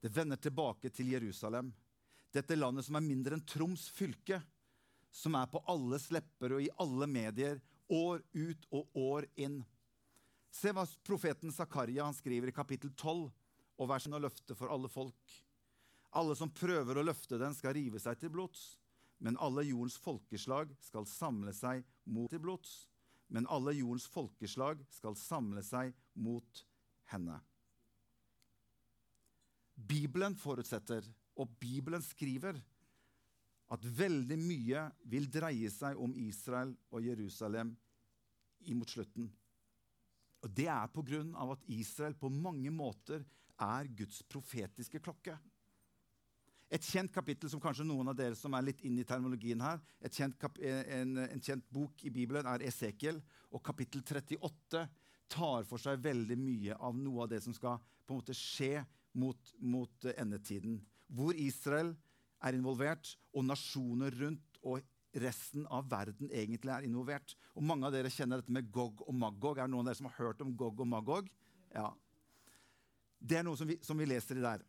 Det 0.00 0.12
vender 0.14 0.40
tilbake 0.40 0.92
til 0.94 1.12
Jerusalem. 1.12 1.72
Dette 2.32 2.56
landet 2.56 2.86
som 2.86 2.96
er 2.96 3.04
mindre 3.04 3.36
enn 3.36 3.44
Troms 3.48 3.88
fylke, 3.92 4.40
som 5.10 5.34
er 5.38 5.48
på 5.50 5.62
alles 5.70 6.08
lepper 6.14 6.56
og 6.56 6.64
i 6.64 6.70
alle 6.82 7.08
medier, 7.10 7.60
år 7.88 8.22
ut 8.34 8.66
og 8.74 8.96
år 9.00 9.26
inn. 9.40 9.62
Se 10.52 10.72
hva 10.74 10.84
profeten 11.06 11.52
Zakaria 11.54 12.06
skriver 12.16 12.50
i 12.50 12.56
kapittel 12.56 12.92
12 12.94 13.28
og 13.78 13.88
versen 13.88 14.16
og 14.16 14.24
løftet 14.26 14.56
for 14.58 14.72
alle 14.72 14.90
folk. 14.92 15.36
Alle 16.18 16.34
som 16.36 16.52
prøver 16.52 16.98
å 16.98 17.04
løfte 17.04 17.38
den, 17.40 17.54
skal 17.56 17.76
rive 17.76 18.00
seg 18.00 18.18
til 18.20 18.32
blods. 18.32 18.78
Men 19.18 19.38
alle 19.42 19.66
jordens 19.66 19.98
folkeslag 20.00 20.70
skal 20.82 21.06
samle 21.10 21.52
seg 21.56 21.84
mot 22.06 22.30
til 22.32 22.42
blods. 22.42 22.86
Men 23.28 23.48
alle 23.52 23.74
jordens 23.76 24.08
folkeslag 24.08 24.80
skal 24.94 25.18
samle 25.18 25.62
seg 25.66 25.92
mot 26.16 26.64
henne. 27.12 27.36
Bibelen 29.78 30.34
forutsetter, 30.38 31.04
og 31.38 31.50
Bibelen 31.60 32.02
skriver, 32.02 32.56
at 33.74 33.84
veldig 33.84 34.38
mye 34.40 34.86
vil 35.12 35.28
dreie 35.30 35.70
seg 35.72 35.98
om 36.00 36.14
Israel 36.16 36.72
og 36.94 37.04
Jerusalem 37.04 37.74
imot 38.70 38.94
slutten. 38.94 39.28
Og 40.42 40.50
Det 40.54 40.68
er 40.68 40.86
pga. 40.86 41.52
at 41.52 41.64
Israel 41.68 42.14
på 42.14 42.28
mange 42.28 42.70
måter 42.70 43.24
er 43.58 43.88
Guds 43.96 44.22
profetiske 44.22 45.00
klokke. 45.00 45.38
Et 46.70 46.84
kjent 46.84 47.12
kapittel 47.12 47.48
som 47.50 47.60
kanskje 47.60 47.84
noen 47.84 48.08
av 48.08 48.16
dere 48.16 48.36
som 48.36 48.52
er 48.54 48.62
litt 48.62 48.80
inne 48.84 49.00
i 49.00 49.08
terminologien 49.08 49.60
her, 49.60 49.80
kjent 50.12 50.36
en, 50.60 51.16
en, 51.18 51.40
kjent 51.40 51.64
bok 51.72 52.04
i 52.04 52.10
Bibelen 52.10 52.46
er 52.46 52.62
Esekiel. 52.68 53.22
Og 53.50 53.62
kapittel 53.64 54.02
38 54.04 54.82
tar 55.28 55.64
for 55.64 55.80
seg 55.80 56.02
veldig 56.04 56.36
mye 56.36 56.76
av 56.76 56.96
noe 56.96 57.24
av 57.24 57.32
det 57.32 57.40
som 57.44 57.56
skal 57.56 57.80
på 58.04 58.14
en 58.14 58.20
måte 58.20 58.36
skje 58.36 58.84
mot, 59.16 59.54
mot 59.60 60.04
endetiden. 60.14 60.78
Hvor 61.08 61.36
Israel 61.40 61.94
er 62.44 62.56
involvert, 62.58 63.16
og 63.34 63.46
nasjoner 63.48 64.14
rundt 64.20 64.60
og 64.62 64.82
resten 65.18 65.64
av 65.72 65.88
verden 65.90 66.30
egentlig 66.30 66.72
er 66.74 66.86
involvert. 66.86 67.34
Og 67.56 67.64
Mange 67.66 67.88
av 67.88 67.94
dere 67.94 68.12
kjenner 68.12 68.42
dette 68.42 68.54
med 68.54 68.70
Gog 68.72 69.02
og 69.06 69.14
Magog. 69.16 69.58
Er 69.58 69.66
det 69.66 69.74
noen 69.74 69.86
av 69.86 69.90
dere 69.90 70.00
som 70.00 70.10
har 70.10 70.18
hørt 70.20 70.42
om 70.44 70.54
Gog 70.56 70.82
og 70.84 70.88
Magog? 70.88 71.30
Ja. 71.72 71.90
Det 73.18 73.40
er 73.40 73.46
noe 73.46 73.58
som 73.58 73.68
vi, 73.68 73.78
som 73.82 73.98
vi 73.98 74.06
leser 74.08 74.38
i 74.38 74.44
der. 74.44 74.64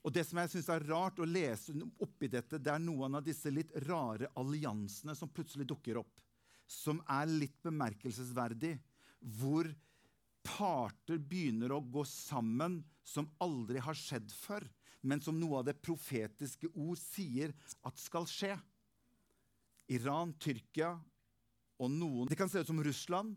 Og 0.00 0.12
Det 0.14 0.24
som 0.24 0.38
jeg 0.40 0.52
synes 0.54 0.70
er 0.72 0.86
rart 0.88 1.18
å 1.20 1.28
lese 1.28 1.74
oppi 2.00 2.30
dette, 2.32 2.58
det 2.58 2.72
er 2.72 2.80
noen 2.80 3.18
av 3.18 3.24
disse 3.24 3.50
litt 3.52 3.72
rare 3.84 4.30
alliansene 4.40 5.16
som 5.16 5.28
plutselig 5.28 5.66
dukker 5.68 6.00
opp. 6.00 6.22
Som 6.70 7.02
er 7.10 7.28
litt 7.28 7.58
bemerkelsesverdig. 7.64 8.78
Hvor 9.40 9.68
parter 10.46 11.20
begynner 11.20 11.74
å 11.74 11.82
gå 11.84 12.04
sammen 12.08 12.78
som 13.04 13.28
aldri 13.44 13.82
har 13.82 13.98
skjedd 13.98 14.30
før, 14.32 14.64
men 15.00 15.22
som 15.24 15.38
noe 15.40 15.60
av 15.60 15.68
det 15.68 15.78
profetiske 15.80 16.68
ord 16.74 16.98
sier 17.00 17.54
at 17.86 18.00
skal 18.00 18.28
skje. 18.28 18.54
Iran, 19.90 20.34
Tyrkia 20.38 20.92
og 21.80 21.90
noen 21.90 22.28
Det 22.30 22.38
kan 22.38 22.50
se 22.52 22.62
ut 22.62 22.68
som 22.68 22.82
Russland. 22.84 23.34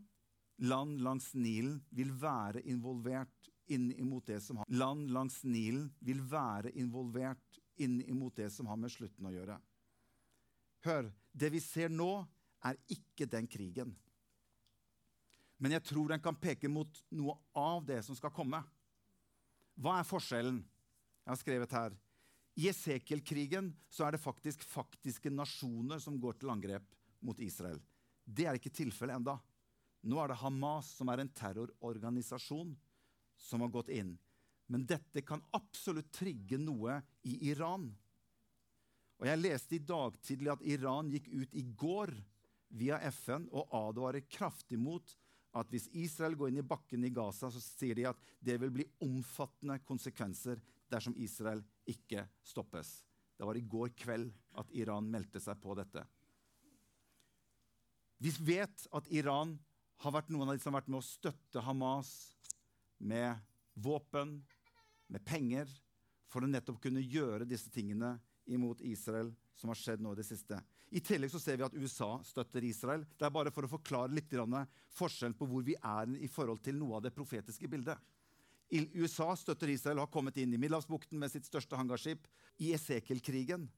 Land 0.62 1.00
langs 1.02 1.32
Nilen 1.34 1.80
vil 1.90 2.12
være 2.14 2.62
involvert 2.70 3.50
inn 3.74 3.88
imot 3.96 4.28
det 4.28 4.38
som 4.44 4.60
har 4.60 4.68
Land 4.70 5.10
langs 5.10 5.40
Nilen 5.42 5.88
vil 6.04 6.20
være 6.30 6.70
involvert 6.78 7.58
inn 7.82 7.98
imot 8.04 8.36
det 8.36 8.52
som 8.54 8.68
har 8.70 8.78
med 8.78 8.92
slutten 8.92 9.26
å 9.26 9.32
gjøre. 9.34 9.56
Hør, 10.84 11.08
det 11.32 11.50
vi 11.50 11.62
ser 11.64 11.90
nå, 11.90 12.22
er 12.64 12.78
ikke 12.92 13.26
den 13.26 13.48
krigen. 13.50 13.96
Men 15.58 15.74
jeg 15.74 15.84
tror 15.88 16.12
den 16.12 16.22
kan 16.22 16.36
peke 16.38 16.68
mot 16.68 17.00
noe 17.14 17.34
av 17.56 17.84
det 17.88 18.02
som 18.04 18.16
skal 18.16 18.32
komme. 18.34 18.60
Hva 19.74 19.98
er 19.98 20.06
forskjellen? 20.06 20.60
Jeg 21.24 21.32
har 21.32 21.40
skrevet 21.40 21.72
her. 21.72 21.94
I 22.54 22.68
Esekiel-krigen 22.70 23.72
så 23.90 24.04
er 24.06 24.14
det 24.14 24.22
faktisk 24.22 24.62
faktiske 24.68 25.32
nasjoner 25.32 25.98
som 26.02 26.18
går 26.20 26.36
til 26.38 26.52
angrep 26.52 26.84
mot 27.24 27.40
Israel. 27.42 27.80
Det 28.24 28.46
er 28.46 28.58
ikke 28.58 28.72
tilfellet 28.72 29.16
enda. 29.18 29.38
Nå 30.04 30.20
er 30.20 30.30
det 30.30 30.38
Hamas, 30.42 30.92
som 30.98 31.08
er 31.08 31.22
en 31.22 31.32
terrororganisasjon, 31.32 32.74
som 33.40 33.64
har 33.64 33.72
gått 33.72 33.90
inn. 33.96 34.12
Men 34.68 34.84
dette 34.88 35.24
kan 35.24 35.42
absolutt 35.56 36.12
trigge 36.14 36.60
noe 36.60 37.00
i 37.24 37.38
Iran. 37.50 37.88
Og 39.20 39.26
Jeg 39.26 39.40
leste 39.40 39.76
i 39.76 39.82
dag 39.82 40.16
tidlig 40.20 40.52
at 40.52 40.64
Iran 40.68 41.10
gikk 41.12 41.30
ut 41.32 41.56
i 41.56 41.64
går 41.64 42.12
via 42.74 42.98
FN 43.14 43.48
og 43.54 43.72
advarer 43.72 44.26
kraftig 44.28 44.78
mot 44.80 45.16
at 45.54 45.70
hvis 45.70 45.86
Israel 45.94 46.34
går 46.36 46.50
inn 46.50 46.62
i 46.64 46.66
bakken 46.66 47.04
i 47.06 47.12
Gaza, 47.14 47.48
så 47.50 47.60
sier 47.62 47.94
de 47.94 48.08
at 48.10 48.18
det 48.42 48.56
vil 48.60 48.72
bli 48.74 48.86
omfattende 49.06 49.78
konsekvenser 49.86 50.60
dersom 50.92 51.16
Israel 51.16 51.62
ikke 51.88 52.26
stoppes. 52.44 53.02
Det 53.36 53.46
var 53.46 53.58
i 53.58 53.64
går 53.66 53.94
kveld 53.98 54.30
at 54.60 54.70
Iran 54.76 55.08
meldte 55.10 55.42
seg 55.42 55.58
på 55.62 55.74
dette. 55.78 56.04
Vi 58.22 58.30
vet 58.46 58.86
at 58.94 59.08
Iran 59.12 59.56
har 60.04 60.14
vært 60.14 60.30
noen 60.32 60.48
av 60.48 60.56
de 60.56 60.62
som 60.62 60.72
har 60.72 60.80
vært 60.80 60.92
med 60.92 61.00
å 61.00 61.06
støtte 61.06 61.62
Hamas 61.64 62.12
med 63.02 63.34
våpen, 63.74 64.38
med 65.10 65.24
penger, 65.26 65.68
for 66.30 66.42
å 66.42 66.50
nettopp 66.50 66.80
kunne 66.82 67.02
gjøre 67.02 67.46
disse 67.46 67.70
tingene 67.70 68.16
imot 68.50 68.80
Israel, 68.86 69.32
som 69.54 69.70
har 69.70 69.78
skjedd 69.78 70.02
nå 70.02 70.14
i 70.14 70.18
det 70.18 70.26
siste. 70.26 70.58
I 70.94 71.02
tillegg 71.02 71.30
så 71.32 71.40
ser 71.42 71.58
vi 71.58 71.66
at 71.66 71.74
USA 71.74 72.16
støtter 72.26 72.64
Israel. 72.66 73.04
Det 73.18 73.26
er 73.26 73.34
bare 73.34 73.52
for 73.54 73.66
å 73.66 73.70
forklare 73.70 74.14
litt 74.14 74.32
forskjellen 74.94 75.36
på 75.38 75.46
hvor 75.50 75.64
vi 75.66 75.74
er 75.74 76.10
i 76.22 76.30
forhold 76.30 76.62
til 76.62 76.78
noe 76.78 76.98
av 76.98 77.06
det 77.06 77.14
profetiske 77.14 77.68
bildet. 77.70 77.98
USA 78.94 79.30
støtter 79.38 79.70
Israel 79.70 80.00
og 80.00 80.08
har 80.08 80.14
kommet 80.14 80.38
inn 80.40 80.54
i 80.54 80.58
Middelhavsbukten 80.58 81.18
med 81.20 81.30
sitt 81.32 81.46
største 81.46 81.78
hangarskip. 81.78 82.26
I 82.58 82.72
Esekiel-krigen 82.74 83.68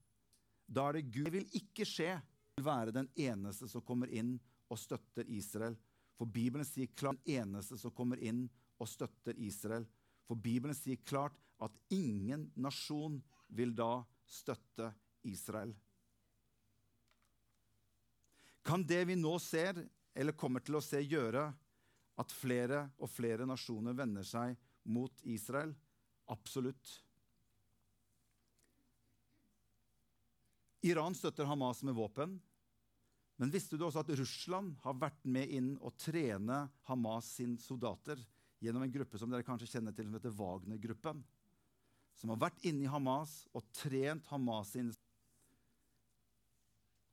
da 0.66 0.88
er 0.88 0.98
det 0.98 1.10
Gud 1.14 1.28
det 1.28 1.34
vil 1.36 1.58
ikke 1.60 1.86
skje 1.86 2.16
vil 2.56 2.66
være 2.66 2.94
den 2.94 3.08
eneste 3.20 3.68
som 3.70 3.84
kommer 3.86 4.10
inn 4.10 4.36
og 4.72 4.80
støtter 4.80 5.28
Israel. 5.30 5.76
For 6.16 6.26
Bibelen 6.26 6.66
sier 6.66 6.90
klart 6.96 7.20
den 7.26 7.42
eneste 7.42 7.78
som 7.78 7.94
kommer 7.94 8.20
inn 8.24 8.46
og 8.80 8.88
støtter 8.88 9.36
Israel. 9.38 9.86
For 10.26 10.38
Bibelen 10.40 10.74
sier 10.74 10.98
klart 11.06 11.36
at 11.62 11.76
ingen 11.92 12.48
nasjon 12.56 13.20
vil 13.48 13.74
da 13.76 14.00
støtte 14.26 14.90
Israel. 15.28 15.74
Kan 18.66 18.82
det 18.82 19.04
vi 19.06 19.14
nå 19.14 19.36
ser, 19.38 19.78
eller 20.16 20.34
kommer 20.34 20.64
til 20.64 20.80
å 20.80 20.82
se, 20.82 20.98
gjøre 21.04 21.44
at 22.18 22.32
flere 22.32 22.86
og 22.98 23.12
flere 23.12 23.46
nasjoner 23.46 23.94
vender 23.94 24.26
seg 24.26 24.56
mot 24.86 25.22
Israel? 25.22 25.74
Absolutt. 26.26 27.02
Iran 30.86 31.14
støtter 31.14 31.44
Hamas 31.44 31.82
med 31.82 31.94
våpen. 31.94 32.38
Men 33.36 33.52
visste 33.52 33.76
du 33.76 33.84
også 33.84 34.00
at 34.00 34.12
Russland 34.16 34.76
har 34.84 34.96
vært 34.96 35.24
med 35.28 35.50
inn 35.52 35.74
og 35.84 35.96
trene 36.00 36.62
Hamas 36.88 37.28
sine 37.36 37.60
soldater 37.60 38.20
gjennom 38.64 38.86
en 38.86 38.92
gruppe 38.92 39.20
som 39.20 39.28
dere 39.30 39.44
kanskje 39.44 39.68
kjenner 39.74 39.92
til, 39.92 40.08
som 40.08 40.16
heter 40.16 40.32
Wagner-gruppen? 40.32 41.20
Som 42.16 42.32
har 42.32 42.40
vært 42.46 42.64
inne 42.64 42.86
i 42.86 42.90
Hamas 42.90 43.42
og 43.52 43.66
trent 43.76 44.30
Hamas 44.32 44.72
sin 44.72 44.94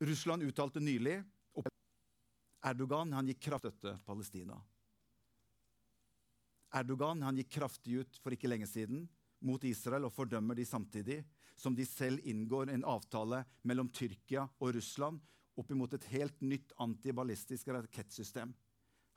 Russland 0.03 0.43
uttalte 0.43 0.81
nylig 0.83 1.19
Erdogan 2.63 3.11
han 3.11 3.27
gikk 3.27 3.41
kraftig 3.49 3.73
støtte 3.73 3.97
Palestina. 4.07 4.55
Erdogan 6.73 7.21
han 7.21 7.37
gikk 7.37 7.51
kraftig 7.59 7.99
ut 8.01 8.19
for 8.23 8.33
ikke 8.33 8.49
lenge 8.49 8.67
siden 8.69 9.05
mot 9.45 9.63
Israel 9.67 10.07
og 10.07 10.13
fordømmer 10.15 10.57
de 10.57 10.65
samtidig 10.65 11.19
som 11.59 11.75
de 11.77 11.85
selv 11.85 12.23
inngår 12.25 12.71
en 12.73 12.85
avtale 12.89 13.43
mellom 13.67 13.91
Tyrkia 13.93 14.47
og 14.57 14.73
Russland 14.77 15.21
oppimot 15.59 15.93
et 15.93 16.07
helt 16.15 16.39
nytt 16.41 16.73
antiballistisk 16.81 17.69
rakettsystem. 17.75 18.53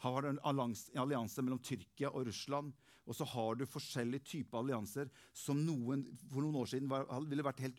Her 0.05 0.13
har 0.13 0.27
du 0.27 0.29
en 0.35 0.43
allianse 0.45 1.43
mellom 1.43 1.63
Tyrkia 1.65 2.11
og 2.13 2.27
Russland. 2.29 2.75
Og 3.07 3.15
så 3.17 3.25
har 3.31 3.57
du 3.57 3.69
forskjellige 3.71 4.27
typer 4.33 4.59
allianser 4.61 5.09
som 5.33 5.61
noen, 5.63 6.03
for 6.29 6.43
noen 6.43 6.59
år 6.61 6.69
siden 6.73 6.91
var, 6.91 7.07
ville 7.25 7.47
vært 7.47 7.63
helt 7.65 7.79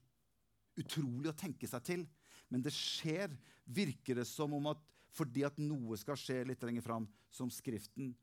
utrolig 0.80 1.30
å 1.30 1.38
tenke 1.38 1.68
seg 1.70 1.84
til. 1.86 2.08
Men 2.50 2.64
det 2.66 2.74
skjer, 2.74 3.36
virker 3.66 4.18
det 4.18 4.26
som 4.30 4.56
om 4.58 4.72
at 4.72 4.82
fordi 5.18 5.44
at 5.46 5.60
noe 5.62 5.98
skal 6.00 6.18
skje 6.20 6.42
litt 6.48 6.64
lenger 6.66 6.86
fram, 6.86 7.06
som 7.30 7.52
Skriften 7.54 8.14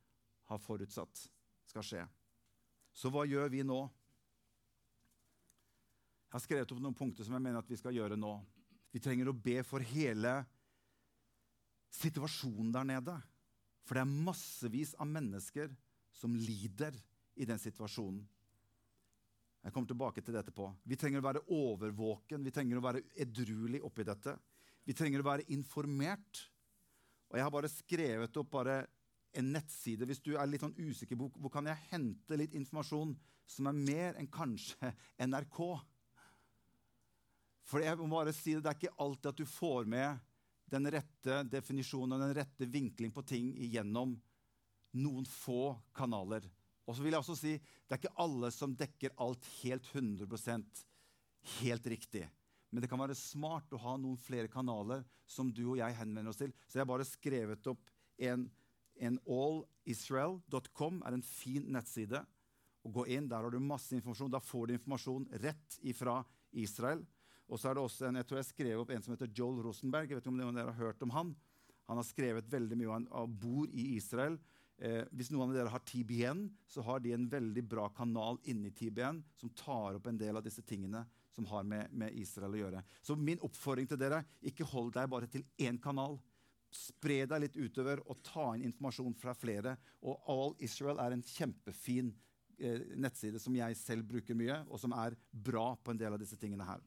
har 0.48 0.60
forutsatt 0.62 1.28
skal 1.74 1.86
skje. 1.86 2.02
Så 2.94 3.10
hva 3.10 3.24
gjør 3.26 3.50
vi 3.50 3.64
nå? 3.66 3.80
Jeg 6.28 6.36
har 6.36 6.42
skrevet 6.44 6.74
opp 6.74 6.82
noen 6.82 6.96
punkter 6.98 7.26
som 7.26 7.34
jeg 7.34 7.42
mener 7.42 7.58
at 7.58 7.70
vi 7.70 7.78
skal 7.78 7.94
gjøre 7.94 8.18
nå. 8.18 8.36
Vi 8.94 9.02
trenger 9.02 9.30
å 9.30 9.34
be 9.34 9.58
for 9.66 9.82
hele 9.82 10.36
situasjonen 11.94 12.70
der 12.74 12.86
nede. 12.86 13.16
For 13.86 13.98
det 13.98 14.04
er 14.04 14.22
massevis 14.28 14.94
av 15.02 15.10
mennesker 15.10 15.74
som 16.14 16.34
lider 16.38 16.94
i 17.34 17.46
den 17.46 17.58
situasjonen. 17.58 18.22
Jeg 19.64 19.72
kommer 19.74 19.90
tilbake 19.90 20.22
til 20.22 20.36
det 20.36 20.44
etterpå. 20.44 20.68
Vi 20.84 20.98
trenger 21.00 21.22
å 21.22 21.26
være 21.26 21.42
overvåken, 21.56 22.44
vi 22.44 22.52
trenger 22.54 22.78
å 22.78 22.84
være 22.84 23.02
edruelig 23.24 23.80
oppi 23.86 24.04
dette. 24.06 24.36
Vi 24.84 24.94
trenger 24.94 25.22
å 25.22 25.26
være 25.26 25.46
informert. 25.56 26.44
Og 27.32 27.38
jeg 27.40 27.46
har 27.46 27.54
bare 27.54 27.72
skrevet 27.72 28.36
opp 28.38 28.50
bare 28.52 28.82
en 29.38 29.50
nettside. 29.54 30.06
Hvis 30.08 30.22
du 30.24 30.34
er 30.36 30.48
litt 30.48 30.64
sånn 30.64 30.76
usikker 30.78 31.18
på 31.18 31.30
hvor 31.38 31.52
kan 31.52 31.68
jeg 31.70 31.88
hente 31.90 32.38
litt 32.38 32.54
informasjon 32.56 33.14
som 33.50 33.68
er 33.68 33.80
mer 33.80 34.20
enn 34.20 34.30
kanskje 34.32 34.92
NRK. 35.28 35.60
For 37.64 37.84
jeg 37.84 37.98
må 38.00 38.10
bare 38.12 38.34
si 38.36 38.54
det, 38.54 38.64
det 38.64 38.72
er 38.72 38.80
ikke 38.82 39.04
alltid 39.04 39.30
at 39.32 39.40
du 39.40 39.48
får 39.48 39.90
med 39.90 40.30
den 40.74 40.90
rette 40.92 41.42
definisjonen 41.48 42.16
og 42.16 42.24
den 42.24 42.36
rette 42.40 42.68
vinkling 42.70 43.12
på 43.14 43.24
ting 43.28 43.52
gjennom 43.70 44.14
noen 45.00 45.26
få 45.28 45.74
kanaler. 45.96 46.44
Og 46.84 46.96
så 46.96 47.04
vil 47.04 47.14
jeg 47.14 47.24
også 47.24 47.36
si 47.38 47.54
det 47.56 47.96
er 47.96 48.00
ikke 48.00 48.16
alle 48.24 48.50
som 48.54 48.74
dekker 48.76 49.16
alt 49.22 49.46
helt 49.62 49.86
100% 49.92 50.84
helt 51.60 51.86
riktig. 51.92 52.24
Men 52.74 52.82
det 52.82 52.90
kan 52.90 52.98
være 52.98 53.16
smart 53.16 53.72
å 53.76 53.80
ha 53.84 53.94
noen 54.00 54.18
flere 54.18 54.50
kanaler 54.50 55.04
som 55.30 55.52
du 55.52 55.62
og 55.68 55.78
jeg 55.78 55.96
henvender 55.98 56.32
oss 56.32 56.40
til. 56.40 56.52
Så 56.66 56.78
jeg 56.78 56.82
har 56.82 56.90
bare 56.90 57.06
skrevet 57.06 57.68
opp 57.70 57.92
en, 58.28 58.48
allisrael.com 59.00 61.02
er 61.06 61.16
en 61.16 61.26
fin 61.26 61.64
nettside. 61.72 62.20
Og 62.84 62.92
gå 62.92 63.06
inn, 63.16 63.28
Der 63.28 63.42
har 63.42 63.50
du 63.50 63.58
masse 63.58 63.94
informasjon. 63.96 64.30
Da 64.30 64.40
får 64.40 64.66
du 64.66 64.74
informasjon 64.74 65.28
rett 65.40 65.78
ifra 65.82 66.24
Israel. 66.52 67.04
Og 67.48 67.60
så 67.60 67.70
er 67.70 67.74
det 67.74 67.84
også 67.84 68.08
en, 68.08 68.16
jeg 68.16 68.26
tror 68.26 68.40
jeg 68.40 68.52
skrev 68.52 68.80
opp 68.80 68.90
en 68.90 69.02
som 69.02 69.14
heter 69.14 69.32
Joel 69.32 69.62
Rosenberg. 69.64 70.08
jeg 70.08 70.16
vet 70.16 70.24
ikke 70.24 70.32
om 70.32 70.54
dere 70.54 70.72
har 70.72 70.80
hørt 70.80 71.02
om 71.02 71.10
Han 71.10 71.36
Han 71.86 71.96
har 71.96 72.04
skrevet 72.04 72.48
veldig 72.48 72.76
mye 72.76 73.06
og 73.12 73.28
bor 73.28 73.68
i 73.68 73.96
Israel. 73.96 74.38
Eh, 74.78 75.04
hvis 75.12 75.30
noen 75.30 75.50
av 75.50 75.54
dere 75.54 75.70
har 75.70 75.84
TBN, 75.84 76.48
så 76.66 76.82
har 76.82 77.00
de 77.00 77.12
en 77.12 77.28
veldig 77.28 77.62
bra 77.68 77.88
kanal 77.94 78.38
inni 78.44 78.72
TBN 78.74 79.22
som 79.36 79.50
tar 79.50 79.98
opp 79.98 80.06
en 80.06 80.18
del 80.18 80.36
av 80.36 80.42
disse 80.42 80.62
tingene 80.62 81.04
som 81.34 81.46
har 81.46 81.62
med, 81.62 81.92
med 81.92 82.14
Israel 82.18 82.54
å 82.54 82.62
gjøre. 82.62 82.82
Så 83.02 83.14
min 83.18 83.42
oppfordring 83.44 83.86
til 83.90 84.00
dere 84.00 84.24
ikke 84.42 84.66
hold 84.70 84.94
deg 84.96 85.10
bare 85.10 85.28
til 85.30 85.44
én 85.58 85.78
kanal. 85.82 86.18
Spre 86.74 87.22
deg 87.30 87.44
litt 87.44 87.56
utover 87.56 88.02
og 88.10 88.22
ta 88.26 88.50
inn 88.54 88.66
informasjon 88.66 89.14
fra 89.18 89.34
flere. 89.38 89.76
Og 90.02 90.30
All 90.30 90.54
Israel 90.64 90.98
er 91.02 91.14
en 91.14 91.22
kjempefin 91.24 92.10
eh, 92.58 92.82
nettside 92.98 93.38
som 93.42 93.54
jeg 93.54 93.78
selv 93.78 94.08
bruker 94.10 94.36
mye, 94.38 94.58
og 94.66 94.80
som 94.82 94.94
er 94.98 95.16
bra 95.30 95.72
på 95.78 95.94
en 95.94 96.00
del 96.00 96.16
av 96.16 96.22
disse 96.22 96.38
tingene 96.40 96.66
her. 96.66 96.82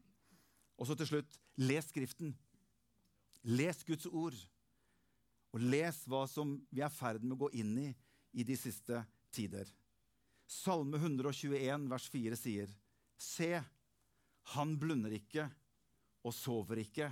Og 0.77 0.89
så 0.89 0.97
til 0.97 1.09
slutt 1.09 1.39
les 1.63 1.87
Skriften. 1.87 2.35
Les 3.47 3.83
Guds 3.87 4.09
ord. 4.11 4.35
Og 5.55 5.63
les 5.63 6.03
hva 6.09 6.25
som 6.29 6.57
vi 6.69 6.83
er 6.83 6.91
i 6.91 6.97
ferd 6.97 7.23
med 7.23 7.37
å 7.37 7.45
gå 7.45 7.53
inn 7.63 7.73
i 7.87 7.89
i 8.37 8.43
de 8.45 8.57
siste 8.59 8.99
tider. 9.33 9.69
Salme 10.47 10.99
121, 10.99 11.87
vers 11.91 12.07
4 12.11 12.37
sier, 12.39 12.71
Se, 13.17 13.49
han 14.53 14.75
blunder 14.79 15.15
ikke 15.17 15.47
og 16.27 16.35
sover 16.35 16.83
ikke. 16.83 17.09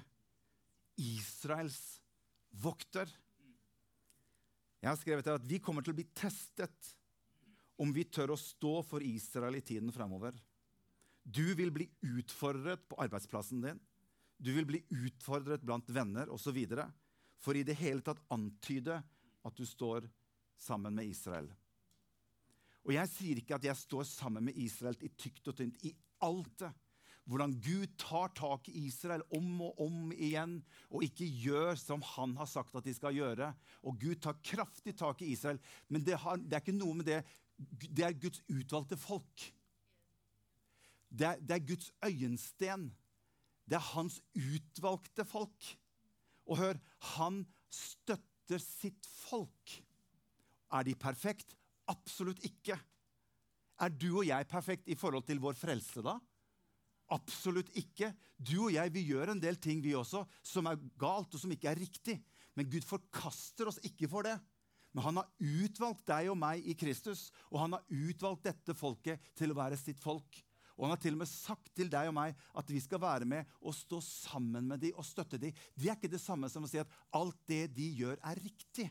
Israels 1.01 1.79
vokter. 2.61 3.09
Jeg 4.81 4.91
har 4.91 4.99
skrevet 4.99 5.27
her 5.27 5.39
at 5.39 5.47
vi 5.49 5.59
kommer 5.63 5.85
til 5.85 5.95
å 5.95 5.99
bli 5.99 6.07
testet 6.15 6.91
om 7.81 7.91
vi 7.95 8.05
tør 8.07 8.35
å 8.35 8.39
stå 8.39 8.77
for 8.87 9.03
Israel 9.03 9.57
i 9.57 9.63
tiden 9.65 9.91
fremover. 9.93 10.35
Du 11.25 11.55
vil 11.57 11.71
bli 11.73 11.87
utfordret 12.05 12.85
på 12.87 12.99
arbeidsplassen 13.01 13.63
din. 13.65 13.81
Du 14.37 14.51
vil 14.53 14.67
bli 14.69 14.83
utfordret 14.93 15.63
blant 15.65 15.89
venner 15.89 16.29
osv. 16.31 16.59
For 17.41 17.57
i 17.57 17.65
det 17.65 17.77
hele 17.81 18.05
tatt 18.05 18.21
antyde 18.33 19.01
at 19.45 19.57
du 19.57 19.65
står 19.67 20.07
sammen 20.61 20.95
med 20.95 21.09
Israel. 21.09 21.49
Og 22.85 22.93
jeg 22.93 23.09
sier 23.09 23.41
ikke 23.41 23.57
at 23.57 23.65
jeg 23.65 23.79
står 23.79 24.05
sammen 24.07 24.45
med 24.45 24.57
Israel 24.61 24.97
i 25.01 25.09
tykt 25.17 25.49
og 25.49 25.57
tynt 25.57 25.81
i 25.87 25.91
alt 26.25 26.53
det. 26.61 26.71
Hvordan 27.25 27.55
Gud 27.57 27.89
tar 27.97 28.29
tak 28.37 28.67
i 28.69 28.85
Israel 28.85 29.23
om 29.33 29.61
og 29.65 29.79
om 29.81 30.11
igjen 30.13 30.59
og 30.91 31.05
ikke 31.07 31.25
gjør 31.25 31.73
som 31.81 32.03
han 32.13 32.35
har 32.37 32.49
sagt 32.49 32.75
at 32.77 32.85
de 32.85 32.93
skal 32.93 33.17
gjøre. 33.17 33.49
Og 33.81 33.97
Gud 34.01 34.19
tar 34.21 34.37
kraftig 34.45 34.93
tak 34.99 35.23
i 35.25 35.31
Israel. 35.33 35.57
Men 35.89 36.05
det, 36.05 36.19
har, 36.21 36.37
det 36.37 36.53
er 36.53 36.61
ikke 36.61 36.77
noe 36.77 36.99
med 36.99 37.09
det. 37.09 37.23
Det 37.57 38.05
er 38.05 38.19
Guds 38.21 38.43
utvalgte 38.45 38.99
folk. 38.99 39.47
Det 41.09 41.27
er, 41.31 41.41
det 41.41 41.57
er 41.57 41.65
Guds 41.65 41.89
øyensten. 42.05 42.91
Det 43.65 43.79
er 43.79 43.89
hans 43.95 44.19
utvalgte 44.37 45.25
folk. 45.25 45.71
Og 46.45 46.61
hør, 46.61 46.77
han 47.17 47.41
støtter 47.73 48.61
sitt 48.61 49.09
folk. 49.09 49.79
Er 50.69 50.85
de 50.85 50.93
perfekt? 50.93 51.57
Absolutt 51.89 52.45
ikke. 52.45 52.77
Er 53.81 53.91
du 53.91 54.11
og 54.19 54.27
jeg 54.27 54.47
perfekt 54.47 54.93
i 54.93 54.97
forhold 54.99 55.25
til 55.25 55.41
vår 55.41 55.57
frelse, 55.57 56.05
da? 56.05 56.19
Absolutt 57.13 57.69
ikke. 57.77 58.09
Du 58.37 58.65
og 58.65 58.73
jeg 58.73 58.93
vi 58.93 59.05
gjør 59.11 59.33
en 59.33 59.41
del 59.41 59.59
ting 59.61 59.83
vi 59.83 59.93
også, 59.97 60.23
som 60.41 60.65
er 60.69 60.81
galt 60.99 61.35
og 61.35 61.41
som 61.41 61.51
ikke 61.53 61.69
er 61.71 61.79
riktig. 61.79 62.17
Men 62.55 62.69
Gud 62.71 62.85
forkaster 62.87 63.69
oss 63.69 63.81
ikke 63.85 64.09
for 64.09 64.25
det. 64.25 64.35
Men 64.95 65.03
han 65.09 65.19
har 65.19 65.31
utvalgt 65.43 66.05
deg 66.07 66.31
og 66.31 66.37
meg 66.39 66.63
i 66.63 66.73
Kristus, 66.79 67.27
og 67.51 67.59
han 67.65 67.75
har 67.75 67.83
utvalgt 67.91 68.45
dette 68.47 68.75
folket 68.79 69.31
til 69.35 69.51
å 69.51 69.57
være 69.57 69.77
sitt 69.79 69.99
folk. 69.99 70.39
Og 70.75 70.85
han 70.85 70.95
har 70.95 71.01
til 71.03 71.15
og 71.15 71.21
med 71.21 71.31
sagt 71.31 71.71
til 71.75 71.89
deg 71.91 72.09
og 72.09 72.15
meg 72.17 72.35
at 72.59 72.71
vi 72.71 72.81
skal 72.83 73.01
være 73.03 73.27
med 73.27 73.51
og 73.61 73.75
stå 73.75 74.01
sammen 74.03 74.67
med 74.71 74.81
dem 74.83 74.95
og 74.99 75.07
støtte 75.07 75.39
dem. 75.39 75.55
Det 75.75 75.89
er 75.91 75.99
ikke 75.99 76.11
det 76.11 76.23
samme 76.23 76.49
som 76.51 76.63
å 76.67 76.71
si 76.71 76.79
at 76.81 76.91
alt 77.15 77.37
det 77.47 77.67
de 77.75 77.89
gjør, 78.01 78.19
er 78.23 78.41
riktig. 78.43 78.89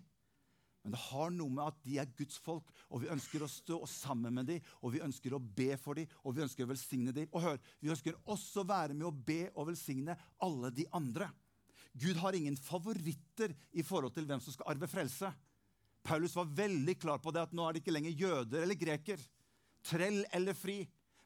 Men 0.85 0.93
det 0.93 1.01
har 1.01 1.31
noe 1.33 1.49
med 1.49 1.65
at 1.65 1.79
de 1.87 1.95
er 2.03 2.11
Guds 2.19 2.37
folk, 2.45 2.69
og 2.93 3.01
vi 3.01 3.09
ønsker 3.13 3.43
å 3.43 3.49
stå 3.49 3.79
sammen 3.89 4.35
med 4.37 4.51
dem, 4.51 4.67
og 4.85 4.93
vi 4.93 5.01
ønsker 5.05 5.33
å 5.33 5.41
be 5.41 5.71
for 5.81 5.97
dem, 5.97 6.11
og 6.21 6.37
vi 6.37 6.45
ønsker 6.45 6.67
å 6.67 6.71
velsigne 6.75 7.15
dem. 7.17 7.31
Og 7.33 7.41
hør, 7.41 7.63
vi 7.81 7.93
ønsker 7.95 8.19
også 8.29 8.61
å 8.61 8.69
være 8.69 8.93
med 8.93 9.09
å 9.09 9.15
be 9.15 9.47
og 9.55 9.71
velsigne 9.71 10.17
alle 10.45 10.71
de 10.77 10.85
andre. 10.93 11.31
Gud 11.97 12.21
har 12.21 12.37
ingen 12.37 12.59
favoritter 12.61 13.55
i 13.73 13.85
forhold 13.87 14.13
til 14.13 14.29
hvem 14.29 14.43
som 14.45 14.53
skal 14.53 14.75
arve 14.75 14.91
frelse. 14.91 15.31
Paulus 16.05 16.37
var 16.37 16.53
veldig 16.53 16.99
klar 17.01 17.23
på 17.23 17.33
det 17.33 17.47
at 17.47 17.57
nå 17.57 17.65
er 17.65 17.75
det 17.75 17.85
ikke 17.85 17.95
lenger 17.95 18.21
jøder 18.21 18.67
eller 18.67 18.77
greker. 18.77 19.23
Trell 19.89 20.21
eller 20.37 20.59
fri. 20.59 20.83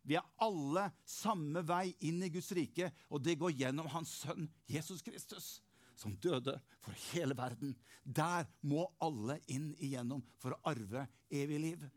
Vi 0.07 0.16
er 0.16 0.29
alle 0.44 0.87
samme 1.03 1.64
vei 1.66 1.90
inn 2.07 2.23
i 2.23 2.31
Guds 2.33 2.53
rike, 2.57 2.92
og 3.11 3.25
det 3.27 3.40
går 3.40 3.57
gjennom 3.59 3.90
hans 3.90 4.21
sønn 4.23 4.47
Jesus 4.71 5.03
Kristus, 5.05 5.59
som 5.99 6.17
døde 6.23 6.55
for 6.83 6.97
hele 7.11 7.37
verden. 7.39 7.75
Der 8.05 8.47
må 8.63 8.87
alle 9.03 9.41
inn 9.51 9.73
igjennom 9.83 10.23
for 10.41 10.55
å 10.55 10.61
arve 10.71 11.07
evig 11.31 11.59
liv. 11.63 11.89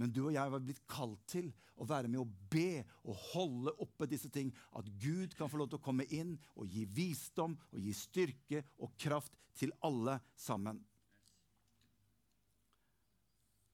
Men 0.00 0.10
du 0.10 0.24
og 0.26 0.34
jeg 0.34 0.50
var 0.50 0.62
blitt 0.64 0.82
kalt 0.90 1.20
til 1.30 1.52
å 1.78 1.86
være 1.86 2.10
med 2.10 2.22
å 2.22 2.28
be 2.50 2.82
og 3.04 3.20
holde 3.32 3.74
oppe 3.82 4.08
disse 4.10 4.30
ting. 4.32 4.50
At 4.74 4.88
Gud 5.00 5.36
kan 5.38 5.50
få 5.50 5.60
lov 5.60 5.70
til 5.70 5.80
å 5.80 5.84
komme 5.84 6.06
inn 6.14 6.34
og 6.56 6.70
gi 6.70 6.86
visdom 6.96 7.54
og 7.70 7.78
gi 7.82 7.94
styrke 7.94 8.64
og 8.82 8.96
kraft 9.00 9.36
til 9.58 9.74
alle 9.86 10.18
sammen. 10.38 10.80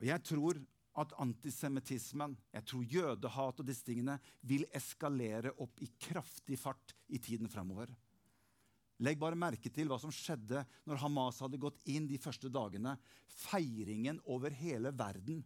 Og 0.01 0.07
Jeg 0.09 0.25
tror 0.25 0.61
at 1.01 1.13
antisemittismen, 1.23 2.35
jeg 2.53 2.67
tror 2.67 2.93
jødehat 2.93 3.61
og 3.63 3.67
disse 3.69 3.85
tingene, 3.87 4.17
vil 4.43 4.67
eskalere 4.75 5.53
opp 5.63 5.81
i 5.85 5.89
kraftig 6.01 6.59
fart 6.61 6.97
i 7.09 7.21
tiden 7.23 7.49
fremover. 7.49 7.93
Legg 9.01 9.21
bare 9.21 9.39
merke 9.39 9.73
til 9.73 9.89
hva 9.89 9.97
som 10.01 10.13
skjedde 10.13 10.65
når 10.89 11.01
Hamas 11.01 11.41
hadde 11.41 11.61
gått 11.61 11.81
inn 11.89 12.09
de 12.11 12.19
første 12.21 12.51
dagene. 12.53 12.97
Feiringen 13.47 14.21
over 14.29 14.53
hele 14.55 14.93
verden 14.93 15.41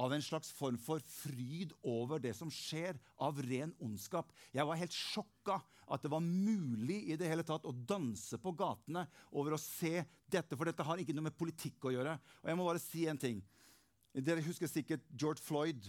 av 0.00 0.12
en 0.14 0.22
slags 0.24 0.52
form 0.56 0.78
for 0.80 1.02
fryd 1.04 1.72
over 1.84 2.20
det 2.22 2.32
som 2.36 2.50
skjer, 2.52 2.96
av 3.20 3.38
ren 3.44 3.74
ondskap. 3.82 4.30
Jeg 4.54 4.64
var 4.66 4.78
helt 4.80 4.96
sjokka 4.96 5.58
at 5.92 6.04
det 6.04 6.12
var 6.12 6.24
mulig 6.24 7.02
i 7.12 7.18
det 7.20 7.28
hele 7.28 7.44
tatt 7.46 7.66
å 7.68 7.74
danse 7.74 8.38
på 8.40 8.54
gatene 8.56 9.04
over 9.30 9.56
å 9.56 9.60
se 9.60 10.00
dette, 10.32 10.56
for 10.56 10.68
dette 10.68 10.86
har 10.86 11.02
ikke 11.02 11.14
noe 11.16 11.28
med 11.28 11.36
politikk 11.36 11.88
å 11.88 11.94
gjøre. 11.94 12.16
Og 12.42 12.50
jeg 12.50 12.58
må 12.58 12.68
bare 12.68 12.82
si 12.82 13.04
en 13.10 13.20
ting. 13.20 13.42
Dere 14.12 14.44
husker 14.44 14.70
sikkert 14.70 15.04
George 15.12 15.42
Floyd, 15.44 15.88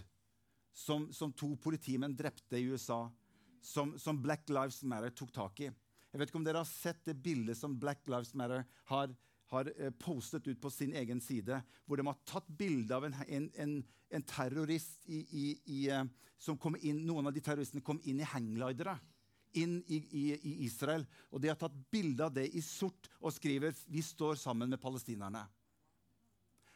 som, 0.73 1.09
som 1.13 1.31
to 1.35 1.53
politimenn 1.61 2.15
drepte 2.17 2.59
i 2.59 2.67
USA. 2.71 3.05
Som, 3.63 3.93
som, 3.99 4.17
Black 4.19 4.49
Lives 4.51 4.81
Matter 4.83 5.13
tok 5.15 5.31
tak 5.31 5.61
i. 5.63 5.69
Jeg 6.13 6.21
vet 6.21 6.29
ikke 6.29 6.39
om 6.39 6.45
dere 6.45 6.61
har 6.61 6.69
sett 6.69 7.01
det 7.07 7.17
bildet 7.25 7.57
som 7.57 7.73
Black 7.81 8.05
Lives 8.05 8.35
Matter 8.37 8.67
har, 8.91 9.13
har 9.49 9.69
eh, 9.73 9.93
postet 9.97 10.45
ut 10.47 10.59
på 10.61 10.69
sin 10.69 10.93
egen 10.93 11.21
side, 11.23 11.57
hvor 11.85 11.97
de 11.97 12.05
har 12.05 12.19
tatt 12.29 12.51
bilde 12.53 12.93
av 12.93 13.07
en, 13.07 13.15
en, 13.25 13.47
en, 13.65 13.79
en 14.13 14.27
terrorist 14.29 15.07
i, 15.09 15.23
i, 15.25 15.47
i, 15.65 15.79
eh, 15.89 16.05
som 16.37 16.59
kom 16.61 16.77
inn, 16.81 17.01
Noen 17.07 17.31
av 17.31 17.33
de 17.33 17.41
terroristene 17.41 17.81
kom 17.85 18.01
inn 18.05 18.21
i 18.21 18.29
hangglidere 18.29 18.99
inn 19.53 19.79
i, 19.85 19.97
i, 19.97 20.23
i, 20.33 20.53
Israel. 20.65 21.05
Og 21.31 21.41
de 21.41 21.51
har 21.51 21.57
tatt 21.59 21.75
bilde 21.93 22.25
av 22.25 22.33
det 22.33 22.47
i 22.57 22.61
sort 22.65 23.09
og 23.19 23.33
skriver 23.35 23.73
'Vi 23.73 24.01
står 24.01 24.35
sammen 24.41 24.69
med 24.69 24.81
palestinerne'. 24.81 25.45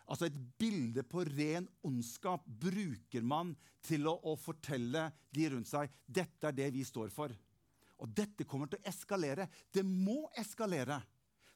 Altså 0.07 0.25
Et 0.25 0.37
bilde 0.57 1.03
på 1.03 1.23
ren 1.27 1.67
ondskap 1.83 2.45
bruker 2.47 3.21
man 3.21 3.55
til 3.83 4.07
å, 4.07 4.15
å, 4.23 4.35
fortelle 4.39 5.11
de 5.31 5.49
rundt 5.49 5.67
seg 5.67 5.91
dette 6.07 6.47
er 6.47 6.55
det 6.55 6.69
vi 6.73 6.83
står 6.87 7.09
for. 7.11 7.33
Og 8.03 8.11
dette 8.13 8.45
kommer 8.45 8.69
til 8.69 8.81
å 8.81 8.89
eskalere. 8.89 9.47
Det 9.73 9.83
må 9.85 10.27
eskalere. 10.37 10.99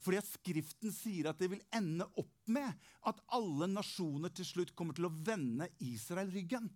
Fordi 0.02 0.18
at 0.18 0.30
Skriften 0.30 0.94
sier 0.94 1.30
at 1.30 1.42
det 1.42 1.52
vil 1.52 1.62
ende 1.78 2.08
opp 2.18 2.50
med 2.50 2.72
at 3.06 3.20
alle 3.38 3.70
nasjoner 3.70 4.34
til 4.34 4.48
slutt 4.48 4.74
kommer 4.78 4.98
til 4.98 5.06
å 5.08 5.14
vende 5.14 5.70
Israel 5.86 6.32
ryggen. 6.34 6.72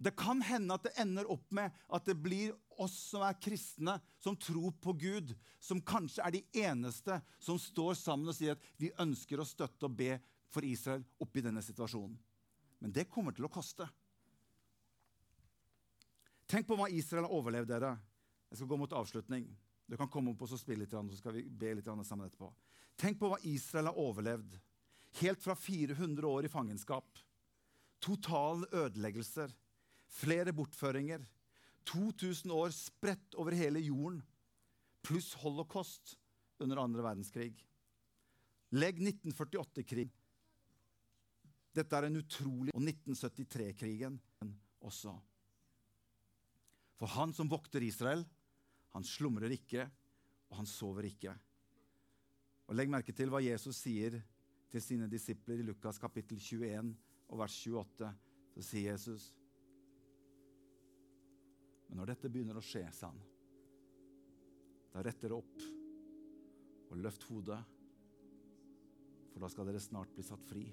Det 0.00 0.14
kan 0.16 0.38
hende 0.40 0.76
at 0.78 0.86
det 0.86 0.94
ender 1.02 1.28
opp 1.28 1.50
med 1.52 1.74
at 1.92 2.06
det 2.08 2.16
blir 2.16 2.54
oss 2.80 2.94
som 3.10 3.24
er 3.26 3.36
kristne, 3.42 3.98
som 4.16 4.38
tror 4.38 4.72
på 4.80 4.94
Gud, 4.96 5.34
som 5.60 5.82
kanskje 5.84 6.24
er 6.24 6.36
de 6.38 6.44
eneste 6.62 7.18
som 7.42 7.58
står 7.60 7.98
sammen 8.00 8.30
og 8.32 8.38
sier 8.38 8.56
at 8.56 8.70
vi 8.80 8.94
ønsker 9.02 9.42
å 9.42 9.48
støtte 9.48 9.90
og 9.90 9.98
be 9.98 10.14
for 10.50 10.64
Israel 10.64 11.04
oppi 11.20 11.44
denne 11.44 11.60
situasjonen. 11.64 12.16
Men 12.80 12.94
det 12.96 13.10
kommer 13.12 13.36
til 13.36 13.44
å 13.44 13.52
koste. 13.52 13.84
Tenk 16.50 16.66
på 16.66 16.76
hva 16.78 16.88
Israel 16.90 17.28
har 17.28 17.36
overlevd, 17.36 17.70
dere. 17.70 17.94
Jeg 18.50 18.58
skal 18.58 18.70
gå 18.72 18.78
mot 18.80 18.98
avslutning. 18.98 19.46
Du 19.86 19.96
kan 19.98 20.10
komme 20.10 20.32
opp 20.32 20.42
og 20.42 20.58
spille 20.58 20.82
litt, 20.82 20.94
så 20.94 21.18
skal 21.18 21.36
vi 21.36 21.44
be 21.46 21.76
litt 21.78 21.86
sammen 21.86 22.26
etterpå. 22.26 22.50
Tenk 22.98 23.20
på 23.20 23.30
hva 23.30 23.38
Israel 23.46 23.90
har 23.90 23.98
overlevd. 23.98 24.58
Helt 25.20 25.42
fra 25.42 25.54
400 25.54 26.26
år 26.26 26.46
i 26.46 26.50
fangenskap. 26.50 27.22
Total 28.02 28.64
ødeleggelser 28.70 29.54
flere 30.10 30.52
bortføringer, 30.52 31.22
2000 31.86 32.52
år 32.52 32.74
spredt 32.74 33.36
over 33.38 33.56
hele 33.56 33.80
jorden, 33.82 34.20
pluss 35.06 35.32
holocaust 35.40 36.16
under 36.60 36.82
andre 36.82 37.04
verdenskrig. 37.04 37.54
Legg 38.76 39.00
1948-krig. 39.00 40.10
Dette 41.74 41.96
er 41.96 42.08
en 42.08 42.18
utrolig 42.18 42.74
Og 42.74 42.82
1973-krigen 42.82 44.18
også. 44.82 45.14
For 47.00 47.08
han 47.16 47.32
som 47.32 47.48
vokter 47.48 47.82
Israel, 47.82 48.26
han 48.92 49.06
slumrer 49.06 49.52
ikke, 49.56 49.86
og 50.50 50.60
han 50.60 50.68
sover 50.68 51.08
ikke. 51.08 51.32
Og 52.68 52.76
Legg 52.76 52.92
merke 52.92 53.14
til 53.16 53.32
hva 53.32 53.40
Jesus 53.42 53.80
sier 53.80 54.20
til 54.70 54.84
sine 54.84 55.08
disipler 55.10 55.62
i 55.62 55.66
Lukas 55.66 55.98
kapittel 55.98 56.38
21 56.38 56.92
og 57.30 57.40
vers 57.40 57.56
28. 57.66 58.10
Så 58.54 58.66
sier 58.66 58.92
Jesus 58.92 59.30
men 61.90 61.98
når 61.98 62.12
dette 62.12 62.28
begynner 62.30 62.54
å 62.54 62.62
skje, 62.62 62.84
sa 62.94 63.08
han, 63.10 63.18
da 64.94 65.02
retter 65.02 65.32
det 65.32 65.34
opp 65.34 65.64
og 66.90 67.00
løft 67.02 67.24
hodet, 67.26 67.58
for 69.32 69.42
da 69.42 69.48
skal 69.50 69.66
dere 69.66 69.82
snart 69.82 70.12
bli 70.14 70.22
satt 70.26 70.44
fri. 70.46 70.68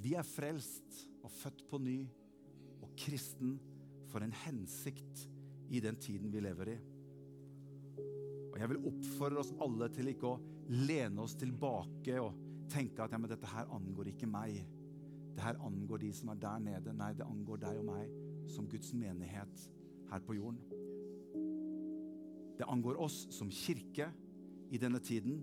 Vi 0.00 0.14
er 0.16 0.24
frelst 0.24 1.02
og 1.20 1.32
født 1.32 1.66
på 1.68 1.78
ny 1.82 1.98
og 2.80 2.94
kristen 2.98 3.58
for 4.10 4.24
en 4.24 4.32
hensikt 4.46 5.26
i 5.70 5.80
den 5.84 5.98
tiden 6.00 6.32
vi 6.32 6.40
lever 6.40 6.72
i. 6.72 6.78
Og 8.50 8.58
Jeg 8.58 8.68
vil 8.72 8.86
oppfordre 8.90 9.42
oss 9.44 9.52
alle 9.62 9.90
til 9.94 10.10
ikke 10.10 10.32
å 10.32 10.40
lene 10.72 11.22
oss 11.22 11.36
tilbake 11.38 12.16
og 12.22 12.38
tenke 12.70 13.04
at 13.04 13.12
ja, 13.12 13.20
men 13.20 13.30
dette 13.30 13.50
her 13.50 13.70
angår 13.76 14.12
ikke 14.12 14.30
meg. 14.30 14.58
Det 15.36 15.44
her 15.44 15.60
angår 15.66 16.02
de 16.02 16.10
som 16.16 16.32
er 16.32 16.42
der 16.42 16.58
nede. 16.64 16.96
Nei, 16.96 17.12
det 17.18 17.28
angår 17.28 17.62
deg 17.62 17.80
og 17.82 17.88
meg 17.92 18.10
som 18.50 18.68
Guds 18.70 18.92
menighet 18.96 19.68
her 20.10 20.24
på 20.26 20.36
jorden. 20.38 20.60
Det 22.58 22.68
angår 22.68 22.98
oss 23.00 23.22
som 23.32 23.52
kirke 23.52 24.10
i 24.70 24.80
denne 24.80 25.00
tiden. 25.00 25.40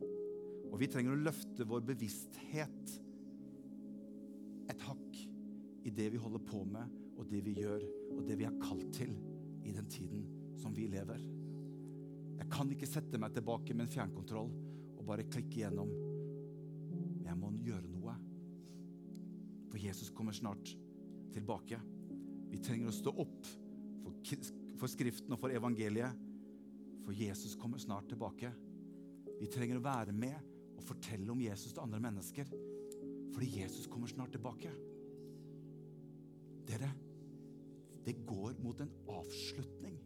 Og 0.68 0.80
vi 0.82 0.90
trenger 0.92 1.16
å 1.16 1.26
løfte 1.30 1.66
vår 1.68 1.86
bevissthet 1.88 2.98
i 5.88 5.94
det 5.96 6.10
vi 6.14 6.20
holder 6.20 6.44
på 6.44 6.64
med, 6.68 6.96
og 7.18 7.30
det 7.32 7.40
vi 7.46 7.56
gjør, 7.62 7.84
og 8.18 8.26
det 8.28 8.36
vi 8.40 8.46
er 8.48 8.60
kalt 8.62 8.90
til 8.96 9.14
i 9.66 9.74
den 9.74 9.88
tiden 9.90 10.26
som 10.60 10.76
vi 10.76 10.88
lever. 10.92 11.22
Jeg 12.38 12.50
kan 12.52 12.70
ikke 12.72 12.90
sette 12.90 13.20
meg 13.22 13.34
tilbake 13.34 13.74
med 13.74 13.88
en 13.88 13.94
fjernkontroll 13.94 14.52
og 14.98 15.06
bare 15.08 15.26
klikke 15.32 15.64
gjennom 15.64 15.94
jeg 17.28 17.36
må 17.40 17.52
gjøre 17.64 17.88
noe. 17.92 18.14
For 19.72 19.80
Jesus 19.82 20.12
kommer 20.16 20.36
snart 20.36 20.70
tilbake. 21.34 21.80
Vi 22.52 22.60
trenger 22.64 22.92
å 22.92 22.96
stå 22.96 23.14
opp 23.24 23.50
for 24.08 24.92
Skriften 24.92 25.34
og 25.36 25.42
for 25.42 25.54
evangeliet, 25.56 26.24
for 27.04 27.16
Jesus 27.16 27.56
kommer 27.60 27.82
snart 27.82 28.08
tilbake. 28.12 28.52
Vi 29.38 29.50
trenger 29.52 29.80
å 29.80 29.86
være 29.86 30.16
med 30.16 30.38
og 30.78 30.86
fortelle 30.86 31.32
om 31.34 31.42
Jesus 31.42 31.74
til 31.74 31.84
andre 31.84 32.02
mennesker, 32.04 32.52
fordi 33.34 33.52
Jesus 33.60 33.90
kommer 33.92 34.10
snart 34.12 34.34
tilbake. 34.36 34.72
Dere, 36.68 36.90
det 38.04 38.18
går 38.28 38.60
mot 38.64 38.80
en 38.84 38.92
avslutning. 39.12 39.98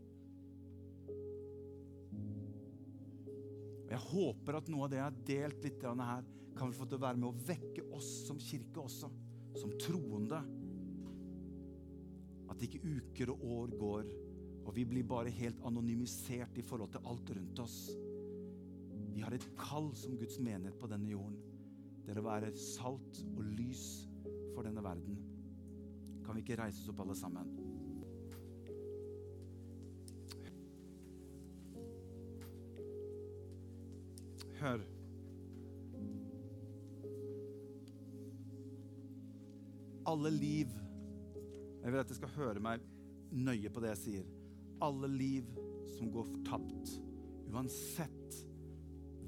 Og 3.92 3.92
Jeg 3.92 4.06
håper 4.08 4.58
at 4.58 4.70
noe 4.72 4.86
av 4.86 4.92
det 4.92 5.00
jeg 5.00 5.08
har 5.08 5.22
delt 5.28 5.66
litt 5.68 5.84
her, 5.84 6.28
kan 6.56 6.70
vi 6.72 6.78
få 6.78 6.86
til 6.88 7.00
å 7.00 7.06
være 7.06 7.20
med 7.20 7.30
å 7.30 7.46
vekke 7.48 7.86
oss 7.98 8.10
som 8.28 8.40
kirke 8.42 8.84
også, 8.84 9.10
som 9.58 9.74
troende. 9.82 10.42
At 12.52 12.64
ikke 12.64 12.84
uker 12.84 13.34
og 13.34 13.46
år 13.58 13.76
går, 13.82 14.12
og 14.62 14.72
vi 14.76 14.86
blir 14.86 15.08
bare 15.08 15.34
helt 15.34 15.62
anonymisert 15.66 16.58
i 16.60 16.66
forhold 16.66 16.94
til 16.94 17.10
alt 17.10 17.34
rundt 17.36 17.64
oss. 17.64 17.78
Vi 19.12 19.26
har 19.26 19.34
et 19.36 19.50
kall 19.60 19.90
som 19.98 20.16
Guds 20.20 20.38
menighet 20.40 20.78
på 20.80 20.90
denne 20.92 21.10
jorden. 21.12 21.40
Det 22.06 22.18
å 22.18 22.26
være 22.26 22.54
salt 22.58 23.22
og 23.36 23.44
lys 23.58 23.86
for 24.56 24.68
denne 24.68 24.84
verden. 24.86 25.20
Kan 26.26 26.38
vi 26.38 26.46
ikke 26.46 26.62
reise 26.62 26.82
oss 26.82 26.90
opp 26.94 27.04
alle 27.06 27.18
sammen? 27.18 27.52
Hør. 34.62 34.84
alle 40.12 40.32
liv 40.34 40.72
Jeg 41.82 41.92
vil 41.92 42.00
at 42.00 42.10
dere 42.10 42.18
skal 42.20 42.34
høre 42.36 42.62
meg 42.62 42.84
nøye 43.32 43.70
på 43.72 43.82
det 43.82 43.94
jeg 43.94 44.00
sier. 44.02 44.26
Alle 44.84 45.08
liv 45.10 45.48
som 45.96 46.12
går 46.14 46.28
tapt, 46.46 46.92
uansett 47.50 48.36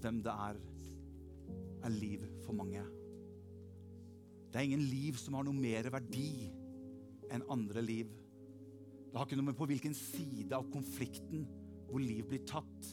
hvem 0.03 0.19
det 0.25 0.33
er, 0.33 0.59
er 1.87 1.95
liv 1.95 2.25
for 2.43 2.53
mange. 2.57 2.83
Det 4.51 4.59
er 4.59 4.67
ingen 4.67 4.83
liv 4.85 5.17
som 5.17 5.37
har 5.37 5.47
noe 5.47 5.57
mer 5.57 5.89
verdi 5.95 6.51
enn 7.31 7.45
andre 7.53 7.83
liv. 7.85 8.11
Det 9.11 9.19
har 9.19 9.27
ikke 9.27 9.37
noe 9.39 9.51
med 9.51 9.57
på 9.59 9.67
hvilken 9.69 9.95
side 9.97 10.55
av 10.57 10.67
konflikten 10.73 11.45
hvor 11.89 12.01
liv 12.01 12.25
blir 12.29 12.43
tatt, 12.49 12.91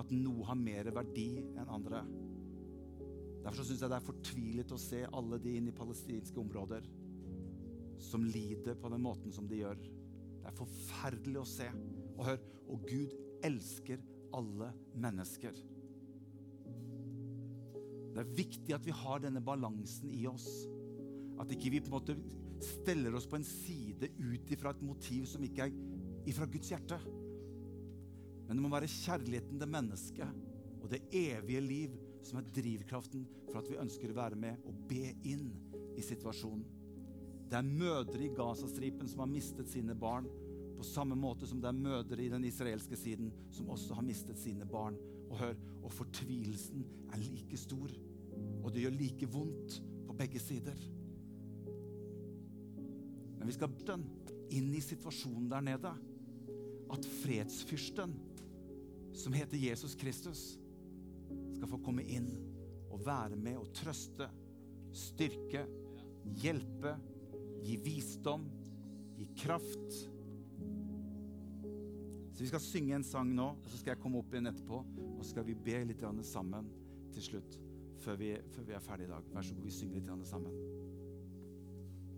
at 0.00 0.12
noe 0.14 0.46
har 0.48 0.56
mer 0.56 0.88
verdi 0.96 1.42
enn 1.42 1.68
andre. 1.68 2.00
Derfor 3.44 3.64
syns 3.64 3.82
jeg 3.82 3.90
det 3.92 3.98
er 3.98 4.06
fortvilet 4.06 4.72
å 4.72 4.80
se 4.80 5.02
alle 5.16 5.38
de 5.42 5.56
inne 5.58 5.72
i 5.72 5.76
palestinske 5.76 6.40
områder 6.40 6.86
som 8.00 8.24
lider 8.24 8.76
på 8.80 8.88
den 8.92 9.02
måten 9.04 9.32
som 9.32 9.48
de 9.48 9.60
gjør. 9.60 9.80
Det 10.40 10.48
er 10.48 10.56
forferdelig 10.56 11.40
å 11.40 11.48
se. 11.48 11.68
Og 12.16 12.24
hør, 12.26 12.40
og 12.72 12.88
Gud 12.88 13.12
elsker 13.44 14.00
alle 14.36 14.70
mennesker. 15.00 15.56
Det 18.10 18.22
er 18.22 18.36
viktig 18.36 18.74
at 18.74 18.86
vi 18.86 18.94
har 18.94 19.22
denne 19.22 19.42
balansen 19.44 20.10
i 20.12 20.24
oss. 20.28 20.48
At 21.40 21.52
ikke 21.54 21.72
vi 21.72 21.82
på 21.84 21.90
en 21.92 21.96
måte 21.96 22.16
steller 22.64 23.14
oss 23.16 23.28
på 23.30 23.38
en 23.38 23.46
side 23.46 24.10
ut 24.18 24.52
ifra 24.52 24.74
et 24.74 24.84
motiv 24.84 25.26
som 25.28 25.44
ikke 25.44 25.66
er 25.66 26.28
ifra 26.30 26.48
Guds 26.50 26.70
hjerte. 26.72 26.98
Men 28.46 28.58
det 28.58 28.64
må 28.64 28.70
være 28.72 28.90
kjærligheten 28.90 29.60
til 29.60 29.70
mennesket 29.70 30.46
og 30.80 30.88
det 30.90 31.02
evige 31.14 31.62
liv 31.62 31.96
som 32.26 32.40
er 32.40 32.50
drivkraften 32.54 33.24
for 33.48 33.60
at 33.60 33.70
vi 33.70 33.78
ønsker 33.80 34.12
å 34.12 34.18
være 34.18 34.38
med 34.38 34.68
og 34.68 34.84
be 34.90 35.12
inn 35.28 35.48
i 35.98 36.04
situasjonen. 36.04 36.64
Det 37.50 37.58
er 37.58 37.66
mødre 37.66 38.22
i 38.22 38.30
Gazastripen 38.34 39.08
som 39.10 39.24
har 39.24 39.30
mistet 39.30 39.70
sine 39.70 39.96
barn, 39.98 40.28
på 40.78 40.86
samme 40.86 41.16
måte 41.18 41.48
som 41.48 41.60
det 41.60 41.68
er 41.68 41.76
mødre 41.76 42.22
i 42.22 42.30
den 42.32 42.46
israelske 42.48 42.96
siden 42.96 43.32
som 43.52 43.68
også 43.74 43.98
har 43.98 44.06
mistet 44.06 44.38
sine 44.40 44.64
barn. 44.68 44.96
Og 45.30 45.36
hør, 45.38 45.58
og 45.84 45.92
fortvilelsen 45.94 46.82
er 47.12 47.20
like 47.22 47.58
stor, 47.58 47.92
og 48.64 48.72
det 48.72 48.82
gjør 48.82 48.96
like 48.96 49.28
vondt 49.30 49.76
på 50.08 50.16
begge 50.18 50.40
sider. 50.42 50.78
Men 53.40 53.48
vi 53.48 53.56
skal 53.56 53.72
den 53.88 54.02
inn 54.52 54.68
i 54.76 54.82
situasjonen 54.84 55.48
der 55.48 55.64
nede. 55.64 55.92
At 56.92 57.06
fredsfyrsten, 57.22 58.12
som 59.16 59.32
heter 59.32 59.56
Jesus 59.56 59.94
Kristus, 59.96 60.42
skal 61.56 61.70
få 61.70 61.78
komme 61.80 62.04
inn 62.04 62.28
og 62.90 63.00
være 63.06 63.38
med 63.40 63.56
og 63.62 63.70
trøste, 63.76 64.28
styrke, 64.92 65.64
hjelpe, 66.42 66.92
gi 67.64 67.78
visdom, 67.80 68.44
gi 69.16 69.28
kraft. 69.40 70.02
Så 72.34 72.44
Vi 72.44 72.50
skal 72.52 72.64
synge 72.64 72.94
en 72.98 73.08
sang 73.08 73.32
nå, 73.36 73.48
og 73.56 73.72
så 73.72 73.80
skal 73.80 73.94
jeg 73.94 74.02
komme 74.04 74.20
opp 74.20 74.34
igjen 74.34 74.52
etterpå. 74.52 74.84
Og 75.16 75.24
så 75.24 75.30
skal 75.32 75.48
vi 75.48 75.56
be 75.56 75.80
litt 75.88 76.04
sammen 76.28 76.68
til 77.14 77.22
slutt, 77.22 77.58
før 78.04 78.20
vi, 78.20 78.34
før 78.52 78.68
vi 78.68 78.76
er 78.76 78.84
ferdige 78.84 79.08
i 79.08 79.14
dag. 79.16 79.32
Vær 79.32 79.48
så 79.48 79.56
god, 79.56 79.64
vi 79.64 79.78
synger 79.80 80.00
litt 80.00 80.28
sammen. 80.28 80.79